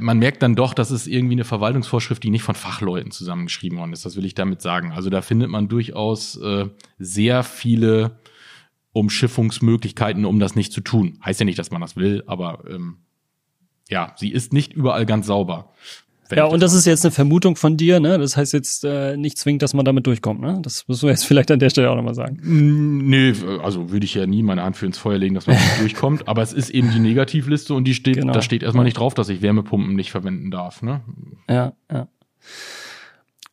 man 0.00 0.18
merkt 0.18 0.42
dann 0.42 0.54
doch, 0.54 0.74
dass 0.74 0.90
es 0.90 1.06
irgendwie 1.06 1.34
eine 1.34 1.44
Verwaltungsvorschrift, 1.44 2.22
die 2.22 2.30
nicht 2.30 2.42
von 2.42 2.54
Fachleuten 2.54 3.10
zusammengeschrieben 3.10 3.78
worden 3.78 3.92
ist. 3.92 4.04
Das 4.04 4.16
will 4.16 4.24
ich 4.24 4.34
damit 4.34 4.62
sagen. 4.62 4.92
Also 4.92 5.10
da 5.10 5.22
findet 5.22 5.50
man 5.50 5.68
durchaus 5.68 6.36
äh, 6.36 6.68
sehr 6.98 7.42
viele 7.42 8.20
Umschiffungsmöglichkeiten, 8.92 10.24
um 10.24 10.38
das 10.38 10.54
nicht 10.54 10.72
zu 10.72 10.82
tun. 10.82 11.18
Heißt 11.24 11.40
ja 11.40 11.46
nicht, 11.46 11.58
dass 11.58 11.70
man 11.70 11.80
das 11.80 11.96
will, 11.96 12.22
aber 12.26 12.64
ähm, 12.68 12.98
ja, 13.88 14.14
sie 14.16 14.30
ist 14.30 14.52
nicht 14.52 14.72
überall 14.72 15.06
ganz 15.06 15.26
sauber. 15.26 15.72
Ja, 16.36 16.44
und 16.44 16.62
das 16.62 16.72
ist 16.72 16.86
jetzt 16.86 17.04
eine 17.04 17.12
Vermutung 17.12 17.56
von 17.56 17.76
dir, 17.76 18.00
ne? 18.00 18.18
Das 18.18 18.36
heißt 18.36 18.52
jetzt 18.52 18.84
äh, 18.84 19.16
nicht 19.16 19.38
zwingend, 19.38 19.62
dass 19.62 19.74
man 19.74 19.84
damit 19.84 20.06
durchkommt, 20.06 20.40
ne? 20.40 20.58
Das 20.62 20.86
musst 20.88 21.02
du 21.02 21.08
jetzt 21.08 21.24
vielleicht 21.26 21.50
an 21.50 21.58
der 21.58 21.70
Stelle 21.70 21.90
auch 21.90 21.96
nochmal 21.96 22.14
sagen. 22.14 22.38
Nee, 22.42 23.34
also 23.62 23.90
würde 23.90 24.04
ich 24.04 24.14
ja 24.14 24.26
nie 24.26 24.42
meine 24.42 24.62
Hand 24.62 24.76
für 24.76 24.86
ins 24.86 24.98
Feuer 24.98 25.18
legen, 25.18 25.34
dass 25.34 25.46
man 25.46 25.56
nicht 25.56 25.66
durchkommt. 25.80 26.28
Aber 26.28 26.42
es 26.42 26.52
ist 26.52 26.70
eben 26.70 26.90
die 26.90 27.00
Negativliste 27.00 27.74
und 27.74 27.84
die 27.84 27.94
steht, 27.94 28.16
genau. 28.16 28.32
da 28.32 28.42
steht 28.42 28.62
erstmal 28.62 28.84
nicht 28.84 28.98
drauf, 28.98 29.14
dass 29.14 29.28
ich 29.28 29.42
Wärmepumpen 29.42 29.94
nicht 29.94 30.10
verwenden 30.10 30.50
darf, 30.50 30.82
ne? 30.82 31.00
Ja, 31.48 31.72
ja. 31.90 32.08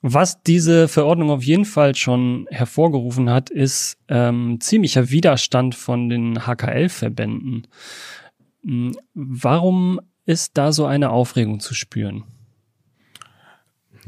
Was 0.02 0.42
diese 0.44 0.88
Verordnung 0.88 1.30
auf 1.30 1.44
jeden 1.44 1.66
Fall 1.66 1.94
schon 1.94 2.48
hervorgerufen 2.50 3.30
hat, 3.30 3.50
ist 3.50 3.98
ähm, 4.08 4.60
ziemlicher 4.62 5.10
Widerstand 5.10 5.76
von 5.76 6.08
den 6.08 6.48
HKL-Verbänden. 6.48 7.68
Hm, 8.64 8.96
warum 9.14 10.00
ist 10.26 10.58
da 10.58 10.72
so 10.72 10.86
eine 10.86 11.10
Aufregung 11.10 11.60
zu 11.60 11.74
spüren? 11.74 12.24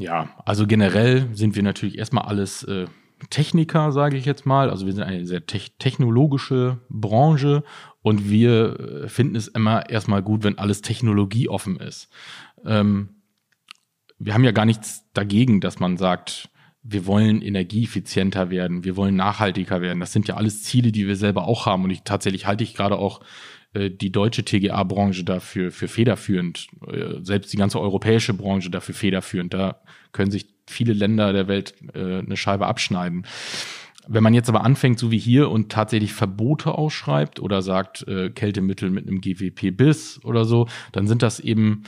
Ja, 0.02 0.28
also 0.44 0.66
generell 0.66 1.28
sind 1.32 1.54
wir 1.54 1.62
natürlich 1.62 1.96
erstmal 1.96 2.24
alles 2.24 2.64
äh, 2.64 2.86
Techniker, 3.30 3.92
sage 3.92 4.16
ich 4.16 4.24
jetzt 4.24 4.46
mal. 4.46 4.68
Also 4.68 4.86
wir 4.86 4.92
sind 4.92 5.04
eine 5.04 5.24
sehr 5.26 5.46
te 5.46 5.60
technologische 5.78 6.80
Branche 6.88 7.62
und 8.02 8.28
wir 8.28 8.80
äh, 8.80 9.08
finden 9.08 9.36
es 9.36 9.46
immer 9.48 9.88
erstmal 9.88 10.22
gut, 10.22 10.42
wenn 10.42 10.58
alles 10.58 10.82
technologieoffen 10.82 11.76
ist. 11.76 12.08
Ähm, 12.64 13.10
wir 14.18 14.34
haben 14.34 14.44
ja 14.44 14.52
gar 14.52 14.66
nichts 14.66 15.04
dagegen, 15.14 15.60
dass 15.60 15.78
man 15.78 15.96
sagt, 15.96 16.48
wir 16.82 17.06
wollen 17.06 17.42
energieeffizienter 17.42 18.50
werden, 18.50 18.82
wir 18.82 18.96
wollen 18.96 19.14
nachhaltiger 19.14 19.80
werden. 19.80 20.00
Das 20.00 20.12
sind 20.12 20.26
ja 20.26 20.34
alles 20.34 20.64
Ziele, 20.64 20.90
die 20.90 21.06
wir 21.06 21.16
selber 21.16 21.46
auch 21.46 21.66
haben. 21.66 21.84
Und 21.84 21.90
ich 21.90 22.02
tatsächlich 22.02 22.46
halte 22.46 22.64
ich 22.64 22.74
gerade 22.74 22.98
auch 22.98 23.20
äh, 23.74 23.90
die 23.90 24.12
deutsche 24.12 24.44
TGA-Branche 24.44 25.24
dafür 25.24 25.70
für 25.70 25.88
federführend, 25.88 26.68
äh, 26.86 27.20
selbst 27.22 27.52
die 27.52 27.56
ganze 27.56 27.80
europäische 27.80 28.34
Branche 28.34 28.70
dafür 28.70 28.94
federführend. 28.94 29.54
Da 29.54 29.80
können 30.12 30.30
sich 30.30 30.46
viele 30.68 30.92
Länder 30.92 31.32
der 31.32 31.48
Welt 31.48 31.74
äh, 31.94 32.18
eine 32.18 32.36
Scheibe 32.36 32.66
abschneiden. 32.66 33.26
Wenn 34.08 34.22
man 34.22 34.34
jetzt 34.34 34.48
aber 34.48 34.64
anfängt, 34.64 34.98
so 34.98 35.10
wie 35.10 35.18
hier, 35.18 35.50
und 35.50 35.70
tatsächlich 35.70 36.12
Verbote 36.12 36.72
ausschreibt 36.72 37.40
oder 37.40 37.62
sagt, 37.62 38.06
äh, 38.08 38.30
Kältemittel 38.30 38.90
mit 38.90 39.06
einem 39.06 39.20
GWP 39.20 39.70
bis 39.76 40.22
oder 40.24 40.44
so, 40.44 40.66
dann 40.90 41.06
sind 41.06 41.22
das 41.22 41.38
eben, 41.38 41.84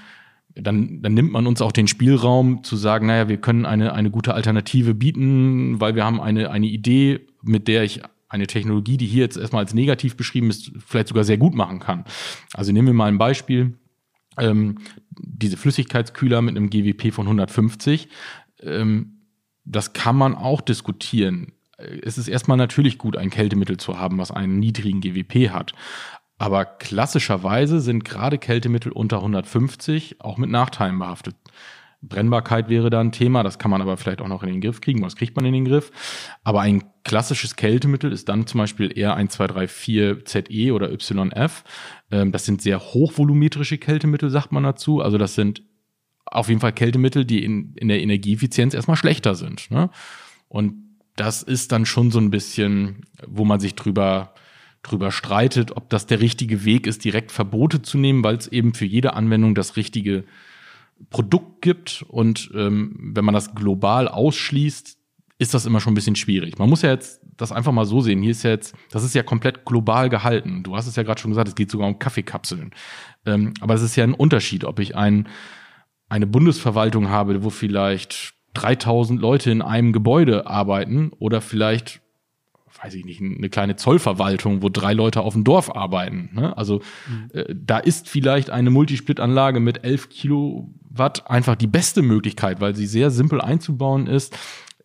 dann, 0.55 1.03
dann 1.03 1.14
nimmt 1.14 1.33
man 1.33 1.47
uns 1.47 1.61
auch 1.61 1.73
den 1.73 1.88
Spielraum 1.88 2.62
zu 2.62 2.76
sagen, 2.76 3.09
naja, 3.09 3.29
wir 3.29 3.38
können 3.38 3.67
eine, 3.67 3.93
eine 3.93 4.11
gute 4.11 4.33
Alternative 4.33 4.95
bieten, 4.95 5.81
weil 5.81 5.97
wir 5.97 6.05
haben 6.05 6.21
eine, 6.21 6.50
eine 6.50 6.67
Idee, 6.67 7.26
mit 7.43 7.67
der 7.67 7.83
ich 7.83 8.03
eine 8.35 8.47
Technologie, 8.47 8.97
die 8.97 9.07
hier 9.07 9.23
jetzt 9.23 9.37
erstmal 9.37 9.62
als 9.62 9.75
negativ 9.75 10.17
beschrieben 10.17 10.50
ist, 10.50 10.73
vielleicht 10.85 11.09
sogar 11.09 11.25
sehr 11.25 11.38
gut 11.38 11.55
machen 11.55 11.79
kann. 11.79 12.05
Also 12.53 12.73
nehmen 12.73 12.88
wir 12.88 12.95
mal 12.95 13.07
ein 13.07 13.19
Beispiel. 13.19 13.79
Ähm, 14.37 14.79
diese 15.11 15.57
Flüssigkeitskühler 15.57 16.43
mit 16.43 16.57
einem 16.57 16.69
GWP 16.69 17.12
von 17.12 17.26
150, 17.26 18.09
ähm, 18.62 19.29
das 19.64 19.93
kann 19.93 20.17
man 20.17 20.35
auch 20.35 20.61
diskutieren. 20.61 21.53
Es 21.79 22.19
ist 22.19 22.29
erstmal 22.29 22.57
natürlich 22.57 22.99
gut, 22.99 23.17
ein 23.17 23.31
Kältemittel 23.31 23.76
zu 23.76 23.99
haben, 23.99 24.19
was 24.19 24.31
einen 24.31 24.59
niedrigen 24.59 25.00
GWP 25.00 25.50
hat. 25.50 25.73
Aber 26.37 26.64
klassischerweise 26.64 27.81
sind 27.81 28.05
gerade 28.05 28.38
Kältemittel 28.38 28.91
unter 28.91 29.19
150 29.19 30.21
auch 30.21 30.37
mit 30.37 30.50
Nachteilen 30.50 30.99
behaftet. 30.99 31.37
Brennbarkeit 32.09 32.69
wäre 32.69 32.91
da 32.91 33.01
ein 33.01 33.13
Thema, 33.13 33.43
das 33.43 33.59
kann 33.59 33.71
man 33.71 33.81
aber 33.81 33.97
vielleicht 33.97 34.21
auch 34.21 34.29
noch 34.29 34.43
in 34.43 34.51
den 34.51 34.61
Griff 34.61 34.81
kriegen. 34.81 35.03
Was 35.03 35.17
kriegt 35.17 35.37
man 35.37 35.45
in 35.45 35.53
den 35.53 35.65
Griff? 35.65 35.91
Aber 36.43 36.61
ein 36.61 36.85
klassisches 37.05 37.57
Kältemittel 37.57 38.13
ist 38.13 38.29
dann 38.29 38.47
zum 38.47 38.59
Beispiel 38.59 38.97
eher 38.97 39.17
1234 39.17 40.25
ZE 40.25 40.73
oder 40.73 40.93
YF. 40.93 41.65
Ähm, 42.11 42.33
das 42.33 42.45
sind 42.45 42.63
sehr 42.63 42.81
hochvolumetrische 42.81 43.79
Kältemittel, 43.79 44.31
sagt 44.31 44.53
man 44.53 44.63
dazu. 44.63 45.01
Also 45.01 45.19
das 45.19 45.35
sind 45.35 45.63
auf 46.27 46.49
jeden 46.49 46.61
Fall 46.61 46.73
Kältemittel, 46.73 47.25
die 47.25 47.45
in, 47.45 47.75
in 47.75 47.89
der 47.89 48.01
Energieeffizienz 48.01 48.75
erstmal 48.75 48.97
schlechter 48.97 49.35
sind. 49.35 49.71
Ne? 49.71 49.91
Und 50.49 50.75
das 51.17 51.43
ist 51.43 51.73
dann 51.73 51.87
schon 51.87 52.11
so 52.11 52.19
ein 52.19 52.31
bisschen, 52.31 53.07
wo 53.27 53.45
man 53.45 53.61
sich 53.61 53.75
drüber 53.75 54.35
drüber 54.85 55.11
streitet, 55.11 55.77
ob 55.77 55.89
das 55.91 56.07
der 56.07 56.21
richtige 56.21 56.65
Weg 56.65 56.87
ist, 56.87 57.05
direkt 57.05 57.33
Verbote 57.33 57.83
zu 57.83 57.99
nehmen, 57.99 58.23
weil 58.23 58.37
es 58.37 58.49
eben 58.49 58.75
für 58.75 58.85
jede 58.85 59.15
Anwendung 59.15 59.55
das 59.55 59.77
richtige 59.77 60.25
Produkt 61.11 61.63
gibt. 61.63 62.05
Und 62.09 62.51
ähm, 62.55 63.13
wenn 63.15 63.25
man 63.25 63.35
das 63.35 63.55
global 63.55 64.09
ausschließt, 64.09 64.99
ist 65.39 65.55
das 65.55 65.67
immer 65.67 65.81
schon 65.81 65.93
ein 65.93 65.97
bisschen 65.97 66.17
schwierig. 66.17 66.59
Man 66.59 66.69
muss 66.69 66.83
ja 66.83 66.91
jetzt 66.91 67.21
das 67.37 67.53
einfach 67.53 67.73
mal 67.73 67.85
so 67.85 68.01
sehen. 68.01 68.23
Hier 68.23 68.31
ist 68.31 68.45
ja 68.45 68.51
jetzt, 68.51 68.75
das 68.91 69.03
ist 69.03 69.15
ja 69.15 69.23
komplett 69.23 69.65
global 69.65 70.09
gehalten. 70.09 70.63
Du 70.63 70.77
hast 70.77 70.87
es 70.87 70.97
ja 70.97 71.03
gerade 71.03 71.21
schon 71.21 71.33
gesagt, 71.33 71.49
es 71.49 71.55
geht 71.55 71.71
sogar 71.71 71.89
um 71.89 71.99
Kaffeekapseln. 71.99 72.71
Ähm, 73.27 73.53
aber 73.61 73.75
es 73.75 73.83
ist 73.83 73.97
ja 73.97 74.05
ein 74.05 74.15
Unterschied, 74.15 74.65
ob 74.65 74.79
ich 74.79 74.97
ein, 74.97 75.29
eine 76.09 76.27
Bundesverwaltung 76.27 77.09
habe, 77.09 77.43
wo 77.43 77.51
vielleicht 77.51 78.35
3000 78.55 79.21
Leute 79.21 79.51
in 79.51 79.63
einem 79.63 79.93
Gebäude 79.93 80.47
arbeiten 80.47 81.11
oder 81.19 81.41
vielleicht 81.41 82.01
weiß 82.83 82.95
ich 82.95 83.04
nicht, 83.04 83.21
eine 83.21 83.49
kleine 83.49 83.76
Zollverwaltung, 83.76 84.62
wo 84.62 84.69
drei 84.69 84.93
Leute 84.93 85.23
auf 85.23 85.35
dem 85.35 85.45
Dorf 85.45 85.75
arbeiten. 85.75 86.31
Ne? 86.33 86.57
Also 86.57 86.81
mhm. 87.09 87.31
äh, 87.33 87.54
da 87.54 87.78
ist 87.78 88.09
vielleicht 88.09 88.50
eine 88.50 88.71
Multisplitanlage 88.71 89.61
mit 89.61 89.85
11 89.85 90.09
Kilowatt 90.09 91.31
einfach 91.31 91.57
die 91.57 91.66
beste 91.66 92.02
Möglichkeit, 92.02 92.61
weil 92.61 92.75
sie 92.75 92.87
sehr 92.87 93.11
simpel 93.11 93.40
einzubauen 93.40 94.07
ist. 94.07 94.37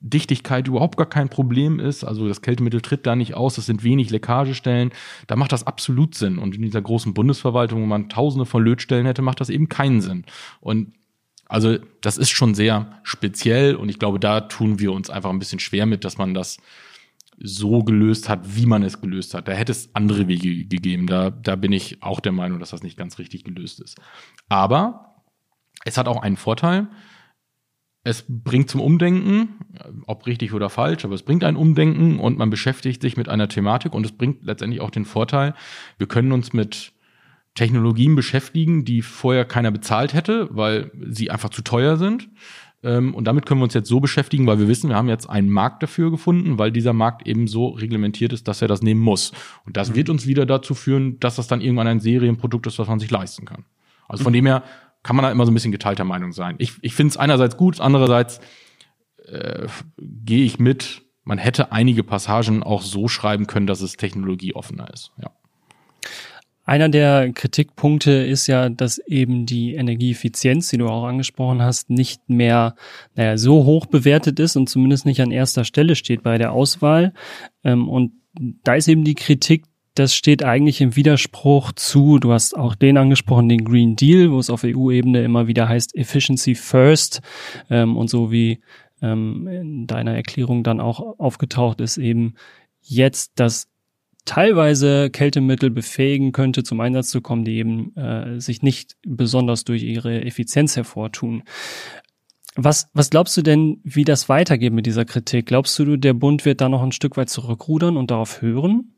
Dichtigkeit 0.01 0.67
überhaupt 0.67 0.97
gar 0.97 1.09
kein 1.09 1.27
Problem 1.27 1.79
ist, 1.79 2.05
also 2.05 2.27
das 2.27 2.41
Kältemittel 2.41 2.79
tritt 2.79 3.05
da 3.05 3.17
nicht 3.17 3.33
aus, 3.33 3.57
es 3.57 3.65
sind 3.65 3.83
wenig 3.83 4.09
Leckagestellen, 4.09 4.91
da 5.27 5.35
macht 5.35 5.51
das 5.51 5.67
absolut 5.67 6.15
Sinn. 6.15 6.37
Und 6.37 6.55
in 6.55 6.61
dieser 6.61 6.81
großen 6.81 7.13
Bundesverwaltung, 7.13 7.81
wo 7.81 7.85
man 7.85 8.07
tausende 8.07 8.45
von 8.45 8.63
Lötstellen 8.63 9.05
hätte, 9.05 9.21
macht 9.21 9.41
das 9.41 9.49
eben 9.49 9.67
keinen 9.67 9.99
Sinn. 9.99 10.23
Und 10.61 10.93
also 11.49 11.77
das 12.01 12.17
ist 12.17 12.29
schon 12.29 12.55
sehr 12.55 12.99
speziell 13.03 13.75
und 13.75 13.89
ich 13.89 13.99
glaube, 13.99 14.19
da 14.19 14.41
tun 14.41 14.79
wir 14.79 14.93
uns 14.93 15.09
einfach 15.09 15.31
ein 15.31 15.39
bisschen 15.39 15.59
schwer 15.59 15.85
mit, 15.85 16.05
dass 16.05 16.17
man 16.17 16.33
das 16.33 16.57
so 17.41 17.83
gelöst 17.83 18.29
hat, 18.29 18.55
wie 18.55 18.65
man 18.65 18.83
es 18.83 19.01
gelöst 19.01 19.33
hat. 19.33 19.47
Da 19.47 19.53
hätte 19.53 19.71
es 19.71 19.93
andere 19.95 20.27
Wege 20.27 20.65
gegeben. 20.65 21.07
Da, 21.07 21.29
da 21.29 21.55
bin 21.55 21.71
ich 21.71 22.01
auch 22.03 22.19
der 22.19 22.31
Meinung, 22.31 22.59
dass 22.59 22.71
das 22.71 22.83
nicht 22.83 22.97
ganz 22.97 23.17
richtig 23.19 23.43
gelöst 23.43 23.79
ist. 23.79 23.97
Aber 24.49 25.23
es 25.85 25.97
hat 25.97 26.07
auch 26.07 26.21
einen 26.21 26.37
Vorteil. 26.37 26.87
Es 28.03 28.25
bringt 28.27 28.69
zum 28.69 28.81
Umdenken, 28.81 29.59
ob 30.07 30.25
richtig 30.25 30.53
oder 30.53 30.69
falsch, 30.69 31.03
aber 31.05 31.15
es 31.15 31.23
bringt 31.23 31.43
ein 31.43 31.57
Umdenken 31.57 32.19
und 32.19 32.37
man 32.37 32.49
beschäftigt 32.49 33.01
sich 33.01 33.17
mit 33.17 33.27
einer 33.27 33.49
Thematik 33.49 33.93
und 33.93 34.05
es 34.05 34.13
bringt 34.13 34.43
letztendlich 34.43 34.81
auch 34.81 34.89
den 34.89 35.05
Vorteil, 35.05 35.53
wir 35.97 36.07
können 36.07 36.31
uns 36.31 36.53
mit 36.53 36.93
Technologien 37.55 38.15
beschäftigen, 38.15 38.85
die 38.85 39.01
vorher 39.01 39.43
keiner 39.43 39.71
bezahlt 39.71 40.13
hätte, 40.13 40.47
weil 40.51 40.91
sie 41.09 41.29
einfach 41.29 41.49
zu 41.49 41.61
teuer 41.61 41.97
sind. 41.97 42.29
Ähm, 42.81 43.13
und 43.13 43.25
damit 43.25 43.45
können 43.45 43.59
wir 43.59 43.65
uns 43.65 43.73
jetzt 43.73 43.89
so 43.89 43.99
beschäftigen, 43.99 44.47
weil 44.47 44.59
wir 44.59 44.67
wissen, 44.67 44.89
wir 44.89 44.95
haben 44.95 45.09
jetzt 45.09 45.29
einen 45.29 45.49
Markt 45.49 45.83
dafür 45.83 46.11
gefunden, 46.11 46.57
weil 46.57 46.71
dieser 46.71 46.93
Markt 46.93 47.27
eben 47.27 47.47
so 47.47 47.69
reglementiert 47.69 48.31
ist, 48.33 48.47
dass 48.47 48.61
er 48.61 48.67
das 48.67 48.81
nehmen 48.81 49.01
muss. 49.01 49.31
Und 49.65 49.75
das 49.77 49.89
mhm. 49.89 49.95
wird 49.95 50.09
uns 50.09 50.27
wieder 50.27 50.45
dazu 50.45 50.73
führen, 50.73 51.19
dass 51.19 51.35
das 51.35 51.47
dann 51.47 51.61
irgendwann 51.61 51.87
ein 51.87 51.99
Serienprodukt 51.99 52.67
ist, 52.67 52.79
was 52.79 52.87
man 52.87 52.99
sich 52.99 53.11
leisten 53.11 53.45
kann. 53.45 53.65
Also 54.07 54.23
von 54.23 54.31
mhm. 54.31 54.35
dem 54.35 54.45
her 54.45 54.63
kann 55.03 55.15
man 55.15 55.23
da 55.23 55.31
immer 55.31 55.45
so 55.45 55.51
ein 55.51 55.53
bisschen 55.53 55.71
geteilter 55.71 56.05
Meinung 56.05 56.31
sein. 56.31 56.55
Ich, 56.57 56.73
ich 56.81 56.93
finde 56.93 57.11
es 57.11 57.17
einerseits 57.17 57.57
gut, 57.57 57.79
andererseits 57.79 58.39
äh, 59.25 59.67
gehe 59.97 60.45
ich 60.45 60.59
mit, 60.59 61.03
man 61.23 61.37
hätte 61.37 61.71
einige 61.71 62.03
Passagen 62.03 62.63
auch 62.63 62.81
so 62.81 63.07
schreiben 63.07 63.47
können, 63.47 63.67
dass 63.67 63.81
es 63.81 63.97
technologieoffener 63.97 64.91
ist. 64.93 65.11
Ja. 65.21 65.31
Einer 66.69 66.87
der 66.87 67.31
Kritikpunkte 67.33 68.11
ist 68.11 68.45
ja, 68.45 68.69
dass 68.69 68.99
eben 68.99 69.47
die 69.47 69.73
Energieeffizienz, 69.73 70.69
die 70.69 70.77
du 70.77 70.87
auch 70.87 71.03
angesprochen 71.03 71.63
hast, 71.63 71.89
nicht 71.89 72.29
mehr 72.29 72.75
naja, 73.15 73.39
so 73.39 73.65
hoch 73.65 73.87
bewertet 73.87 74.39
ist 74.39 74.55
und 74.55 74.69
zumindest 74.69 75.07
nicht 75.07 75.19
an 75.19 75.31
erster 75.31 75.63
Stelle 75.63 75.95
steht 75.95 76.21
bei 76.21 76.37
der 76.37 76.51
Auswahl. 76.51 77.15
Ähm, 77.63 77.89
und 77.89 78.11
da 78.63 78.75
ist 78.75 78.87
eben 78.87 79.03
die 79.03 79.15
Kritik, 79.15 79.65
das 79.95 80.13
steht 80.13 80.43
eigentlich 80.43 80.79
im 80.79 80.95
Widerspruch 80.95 81.71
zu, 81.71 82.19
du 82.19 82.33
hast 82.33 82.55
auch 82.55 82.75
den 82.75 82.99
angesprochen, 82.99 83.49
den 83.49 83.65
Green 83.65 83.95
Deal, 83.95 84.31
wo 84.31 84.37
es 84.37 84.51
auf 84.51 84.63
EU-Ebene 84.63 85.23
immer 85.23 85.47
wieder 85.47 85.67
heißt 85.67 85.95
Efficiency 85.95 86.53
First 86.53 87.21
ähm, 87.71 87.97
und 87.97 88.11
so 88.11 88.31
wie 88.31 88.59
ähm, 89.01 89.47
in 89.47 89.87
deiner 89.87 90.13
Erklärung 90.13 90.61
dann 90.61 90.81
auch 90.81 91.17
aufgetaucht 91.17 91.81
ist, 91.81 91.97
eben 91.97 92.35
jetzt 92.83 93.31
das 93.37 93.67
teilweise 94.25 95.09
Kältemittel 95.09 95.69
befähigen 95.69 96.31
könnte, 96.31 96.63
zum 96.63 96.79
Einsatz 96.81 97.09
zu 97.09 97.21
kommen, 97.21 97.45
die 97.45 97.57
eben 97.57 97.95
äh, 97.95 98.39
sich 98.39 98.61
nicht 98.61 98.97
besonders 99.05 99.63
durch 99.63 99.83
ihre 99.83 100.23
Effizienz 100.23 100.75
hervortun. 100.75 101.43
Was, 102.55 102.89
was 102.93 103.09
glaubst 103.09 103.37
du 103.37 103.41
denn, 103.41 103.79
wie 103.83 104.03
das 104.03 104.27
weitergeht 104.27 104.73
mit 104.73 104.85
dieser 104.85 105.05
Kritik? 105.05 105.45
Glaubst 105.45 105.77
du, 105.79 105.97
der 105.97 106.13
Bund 106.13 106.45
wird 106.45 106.61
da 106.61 106.69
noch 106.69 106.83
ein 106.83 106.91
Stück 106.91 107.15
weit 107.17 107.29
zurückrudern 107.29 107.95
und 107.95 108.11
darauf 108.11 108.41
hören? 108.41 108.93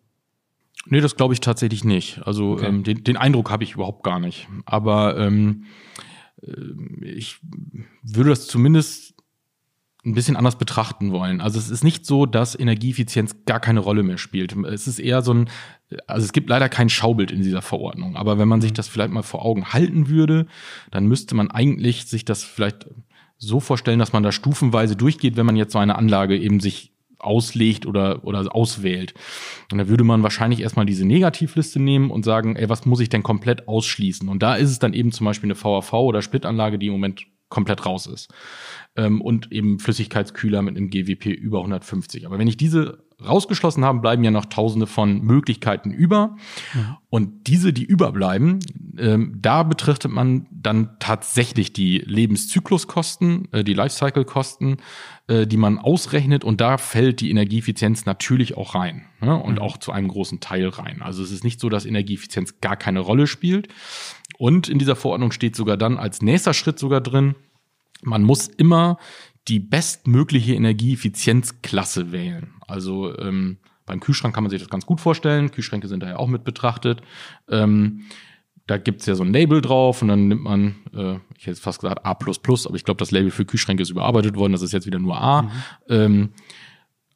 Nee, 0.87 1.01
das 1.01 1.15
glaube 1.15 1.33
ich 1.33 1.41
tatsächlich 1.41 1.83
nicht. 1.83 2.21
Also 2.25 2.53
okay. 2.53 2.65
ähm, 2.65 2.83
den, 2.83 3.03
den 3.03 3.17
Eindruck 3.17 3.51
habe 3.51 3.63
ich 3.63 3.73
überhaupt 3.73 4.03
gar 4.03 4.19
nicht. 4.19 4.47
Aber 4.65 5.17
ähm, 5.17 5.65
äh, 6.41 7.05
ich 7.05 7.39
würde 8.03 8.31
das 8.31 8.47
zumindest 8.47 9.10
ein 10.03 10.15
bisschen 10.15 10.35
anders 10.35 10.57
betrachten 10.57 11.11
wollen. 11.11 11.41
Also 11.41 11.59
es 11.59 11.69
ist 11.69 11.83
nicht 11.83 12.05
so, 12.05 12.25
dass 12.25 12.59
Energieeffizienz 12.59 13.45
gar 13.45 13.59
keine 13.59 13.81
Rolle 13.81 14.01
mehr 14.01 14.17
spielt. 14.17 14.55
Es 14.65 14.87
ist 14.87 14.99
eher 14.99 15.21
so 15.21 15.33
ein, 15.33 15.49
also 16.07 16.25
es 16.25 16.33
gibt 16.33 16.49
leider 16.49 16.69
kein 16.69 16.89
Schaubild 16.89 17.31
in 17.31 17.43
dieser 17.43 17.61
Verordnung. 17.61 18.15
Aber 18.15 18.39
wenn 18.39 18.47
man 18.47 18.61
sich 18.61 18.71
mhm. 18.71 18.75
das 18.75 18.87
vielleicht 18.87 19.11
mal 19.11 19.21
vor 19.21 19.45
Augen 19.45 19.73
halten 19.73 20.09
würde, 20.09 20.47
dann 20.89 21.05
müsste 21.05 21.35
man 21.35 21.51
eigentlich 21.51 22.05
sich 22.05 22.25
das 22.25 22.43
vielleicht 22.43 22.87
so 23.37 23.59
vorstellen, 23.59 23.99
dass 23.99 24.13
man 24.13 24.23
da 24.23 24.31
stufenweise 24.31 24.95
durchgeht, 24.95 25.35
wenn 25.35 25.45
man 25.45 25.55
jetzt 25.55 25.73
so 25.73 25.79
eine 25.79 25.95
Anlage 25.95 26.37
eben 26.37 26.59
sich 26.59 26.91
auslegt 27.19 27.85
oder, 27.85 28.23
oder 28.23 28.55
auswählt. 28.55 29.13
Und 29.71 29.77
da 29.77 29.87
würde 29.87 30.03
man 30.03 30.23
wahrscheinlich 30.23 30.61
erstmal 30.61 30.87
diese 30.87 31.05
Negativliste 31.05 31.79
nehmen 31.79 32.09
und 32.09 32.25
sagen, 32.25 32.55
ey, 32.55 32.69
was 32.69 32.85
muss 32.85 32.99
ich 32.99 33.09
denn 33.09 33.21
komplett 33.21 33.67
ausschließen? 33.67 34.27
Und 34.29 34.41
da 34.41 34.55
ist 34.55 34.71
es 34.71 34.79
dann 34.79 34.93
eben 34.93 35.11
zum 35.11 35.25
Beispiel 35.25 35.51
eine 35.51 35.61
VAV 35.61 35.93
oder 35.93 36.23
Splitanlage, 36.23 36.79
die 36.79 36.87
im 36.87 36.93
Moment 36.93 37.25
komplett 37.51 37.85
raus 37.85 38.07
ist 38.07 38.33
ähm, 38.95 39.21
und 39.21 39.51
eben 39.51 39.77
Flüssigkeitskühler 39.77 40.63
mit 40.63 40.75
einem 40.75 40.89
GWP 40.89 41.27
über 41.27 41.59
150. 41.59 42.25
Aber 42.25 42.39
wenn 42.39 42.47
ich 42.47 42.57
diese 42.57 43.03
rausgeschlossen 43.23 43.85
habe, 43.85 43.99
bleiben 43.99 44.23
ja 44.23 44.31
noch 44.31 44.45
tausende 44.45 44.87
von 44.87 45.21
Möglichkeiten 45.21 45.91
über. 45.91 46.35
Mhm. 46.73 46.97
Und 47.09 47.47
diese, 47.47 47.71
die 47.71 47.83
überbleiben, 47.83 48.59
ähm, 48.97 49.37
da 49.39 49.63
betrachtet 49.63 50.11
man 50.11 50.47
dann 50.51 50.97
tatsächlich 50.99 51.71
die 51.71 51.99
Lebenszykluskosten, 51.99 53.47
äh, 53.51 53.63
die 53.63 53.73
Lifecycle-Kosten, 53.73 54.77
äh, 55.27 55.45
die 55.45 55.57
man 55.57 55.77
ausrechnet. 55.77 56.43
Und 56.43 56.61
da 56.61 56.77
fällt 56.77 57.21
die 57.21 57.29
Energieeffizienz 57.29 58.05
natürlich 58.05 58.57
auch 58.57 58.75
rein. 58.75 59.03
Ne? 59.21 59.35
Und 59.35 59.55
mhm. 59.55 59.61
auch 59.61 59.77
zu 59.77 59.91
einem 59.91 60.07
großen 60.07 60.39
Teil 60.39 60.67
rein. 60.69 61.01
Also 61.01 61.23
es 61.23 61.31
ist 61.31 61.43
nicht 61.43 61.59
so, 61.59 61.69
dass 61.69 61.85
Energieeffizienz 61.85 62.59
gar 62.59 62.75
keine 62.75 63.01
Rolle 63.01 63.27
spielt. 63.27 63.67
Und 64.41 64.67
in 64.69 64.79
dieser 64.79 64.95
Verordnung 64.95 65.31
steht 65.31 65.55
sogar 65.55 65.77
dann 65.77 65.97
als 65.97 66.23
nächster 66.23 66.55
Schritt 66.55 66.79
sogar 66.79 66.99
drin, 66.99 67.35
man 68.01 68.23
muss 68.23 68.47
immer 68.47 68.97
die 69.47 69.59
bestmögliche 69.59 70.55
Energieeffizienzklasse 70.55 72.11
wählen. 72.11 72.55
Also 72.67 73.15
ähm, 73.19 73.59
beim 73.85 73.99
Kühlschrank 73.99 74.33
kann 74.33 74.43
man 74.43 74.49
sich 74.49 74.59
das 74.59 74.71
ganz 74.71 74.87
gut 74.87 74.99
vorstellen. 74.99 75.51
Kühlschränke 75.51 75.87
sind 75.87 76.01
da 76.01 76.07
ja 76.07 76.15
auch 76.17 76.27
mit 76.27 76.43
betrachtet. 76.43 77.03
Ähm, 77.49 78.05
da 78.65 78.77
gibt's 78.77 79.05
ja 79.05 79.13
so 79.13 79.23
ein 79.23 79.31
Label 79.31 79.61
drauf 79.61 80.01
und 80.01 80.07
dann 80.07 80.27
nimmt 80.27 80.41
man, 80.41 80.75
äh, 80.91 81.19
ich 81.37 81.45
hätte 81.45 81.61
fast 81.61 81.79
gesagt 81.79 82.03
A, 82.03 82.09
aber 82.09 82.75
ich 82.75 82.83
glaube, 82.83 82.97
das 82.97 83.11
Label 83.11 83.29
für 83.29 83.45
Kühlschränke 83.45 83.83
ist 83.83 83.91
überarbeitet 83.91 84.37
worden, 84.37 84.53
das 84.53 84.63
ist 84.63 84.71
jetzt 84.71 84.87
wieder 84.87 84.97
nur 84.97 85.21
A. 85.21 85.43
Mhm. 85.43 85.49
Ähm, 85.87 86.29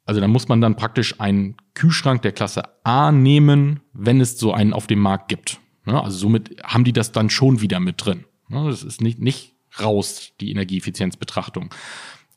also 0.04 0.20
dann 0.20 0.30
muss 0.30 0.46
man 0.46 0.60
dann 0.60 0.76
praktisch 0.76 1.20
einen 1.20 1.56
Kühlschrank 1.74 2.22
der 2.22 2.30
Klasse 2.30 2.62
A 2.84 3.10
nehmen, 3.10 3.80
wenn 3.92 4.20
es 4.20 4.38
so 4.38 4.52
einen 4.52 4.72
auf 4.72 4.86
dem 4.86 5.00
Markt 5.00 5.26
gibt. 5.26 5.58
Ja, 5.86 6.02
also 6.02 6.18
somit 6.18 6.62
haben 6.62 6.84
die 6.84 6.92
das 6.92 7.12
dann 7.12 7.30
schon 7.30 7.60
wieder 7.60 7.80
mit 7.80 8.04
drin. 8.04 8.24
Ja, 8.48 8.64
das 8.68 8.82
ist 8.82 9.00
nicht, 9.00 9.20
nicht 9.20 9.54
raus, 9.80 10.32
die 10.40 10.50
Energieeffizienzbetrachtung. 10.50 11.70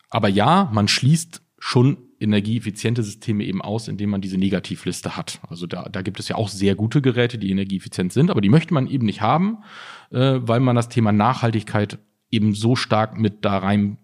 Aber 0.09 0.27
ja, 0.27 0.69
man 0.73 0.87
schließt 0.87 1.41
schon 1.57 1.97
energieeffiziente 2.19 3.03
Systeme 3.03 3.43
eben 3.45 3.61
aus, 3.61 3.87
indem 3.87 4.09
man 4.09 4.21
diese 4.21 4.37
Negativliste 4.37 5.15
hat. 5.15 5.39
Also 5.47 5.67
da, 5.67 5.83
da 5.83 6.01
gibt 6.01 6.19
es 6.19 6.27
ja 6.27 6.35
auch 6.35 6.49
sehr 6.49 6.75
gute 6.75 7.01
Geräte, 7.01 7.37
die 7.37 7.51
energieeffizient 7.51 8.13
sind, 8.13 8.29
aber 8.29 8.41
die 8.41 8.49
möchte 8.49 8.73
man 8.73 8.87
eben 8.87 9.05
nicht 9.05 9.21
haben, 9.21 9.59
äh, 10.11 10.39
weil 10.41 10.59
man 10.59 10.75
das 10.75 10.89
Thema 10.89 11.11
Nachhaltigkeit 11.11 11.99
eben 12.31 12.53
so 12.53 12.75
stark 12.75 13.17
mit 13.17 13.45
da 13.45 13.57
rein 13.57 13.97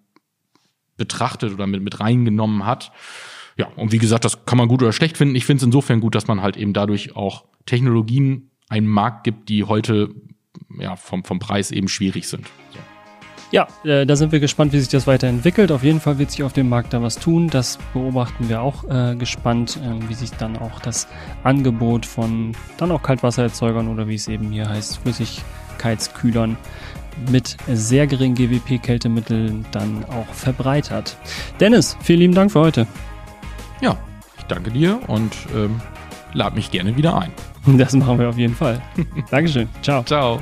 betrachtet 0.97 1.53
oder 1.53 1.67
mit, 1.67 1.81
mit 1.81 1.99
reingenommen 1.99 2.65
hat. 2.65 2.91
Ja, 3.57 3.67
und 3.75 3.91
wie 3.91 3.97
gesagt, 3.97 4.25
das 4.25 4.45
kann 4.45 4.57
man 4.57 4.67
gut 4.67 4.81
oder 4.81 4.93
schlecht 4.93 5.17
finden. 5.17 5.35
Ich 5.35 5.45
finde 5.45 5.59
es 5.59 5.65
insofern 5.65 6.01
gut, 6.01 6.15
dass 6.15 6.27
man 6.27 6.41
halt 6.41 6.57
eben 6.57 6.73
dadurch 6.73 7.15
auch 7.15 7.45
Technologien 7.65 8.51
einen 8.69 8.87
Markt 8.87 9.23
gibt, 9.23 9.49
die 9.49 9.63
heute 9.63 10.09
ja, 10.79 10.95
vom, 10.95 11.23
vom 11.23 11.39
Preis 11.39 11.71
eben 11.71 11.87
schwierig 11.87 12.27
sind. 12.27 12.47
So. 12.71 12.79
Ja, 13.51 13.67
äh, 13.83 14.05
da 14.05 14.15
sind 14.15 14.31
wir 14.31 14.39
gespannt, 14.39 14.73
wie 14.73 14.79
sich 14.79 14.89
das 14.89 15.07
weiterentwickelt. 15.07 15.71
Auf 15.71 15.83
jeden 15.83 15.99
Fall 15.99 16.17
wird 16.17 16.31
sich 16.31 16.43
auf 16.43 16.53
dem 16.53 16.67
Markt 16.67 16.93
da 16.93 17.01
was 17.01 17.15
tun. 17.15 17.49
Das 17.49 17.77
beobachten 17.93 18.49
wir 18.49 18.61
auch 18.61 18.83
äh, 18.89 19.15
gespannt, 19.15 19.77
äh, 19.77 20.09
wie 20.09 20.13
sich 20.13 20.31
dann 20.31 20.57
auch 20.57 20.79
das 20.79 21.07
Angebot 21.43 22.05
von 22.05 22.53
dann 22.77 22.91
auch 22.91 23.01
Kaltwassererzeugern 23.01 23.87
oder 23.87 24.07
wie 24.07 24.15
es 24.15 24.27
eben 24.27 24.51
hier 24.51 24.67
heißt, 24.67 24.97
Flüssigkeitskühlern 24.99 26.57
mit 27.31 27.55
sehr 27.67 28.07
geringen 28.07 28.35
GWP-Kältemitteln 28.35 29.65
dann 29.71 30.03
auch 30.05 30.27
verbreitert. 30.33 31.15
Dennis, 31.59 31.97
vielen 32.01 32.19
lieben 32.19 32.35
Dank 32.35 32.51
für 32.51 32.59
heute. 32.59 32.87
Ja, 33.79 33.97
ich 34.37 34.43
danke 34.45 34.71
dir 34.71 34.99
und 35.07 35.33
ähm, 35.55 35.79
lad 36.33 36.55
mich 36.55 36.71
gerne 36.71 36.97
wieder 36.97 37.17
ein. 37.17 37.31
Das 37.77 37.93
machen 37.93 38.19
wir 38.19 38.29
auf 38.29 38.37
jeden 38.37 38.55
Fall. 38.55 38.81
Dankeschön. 39.31 39.67
Ciao. 39.81 40.03
Ciao. 40.03 40.41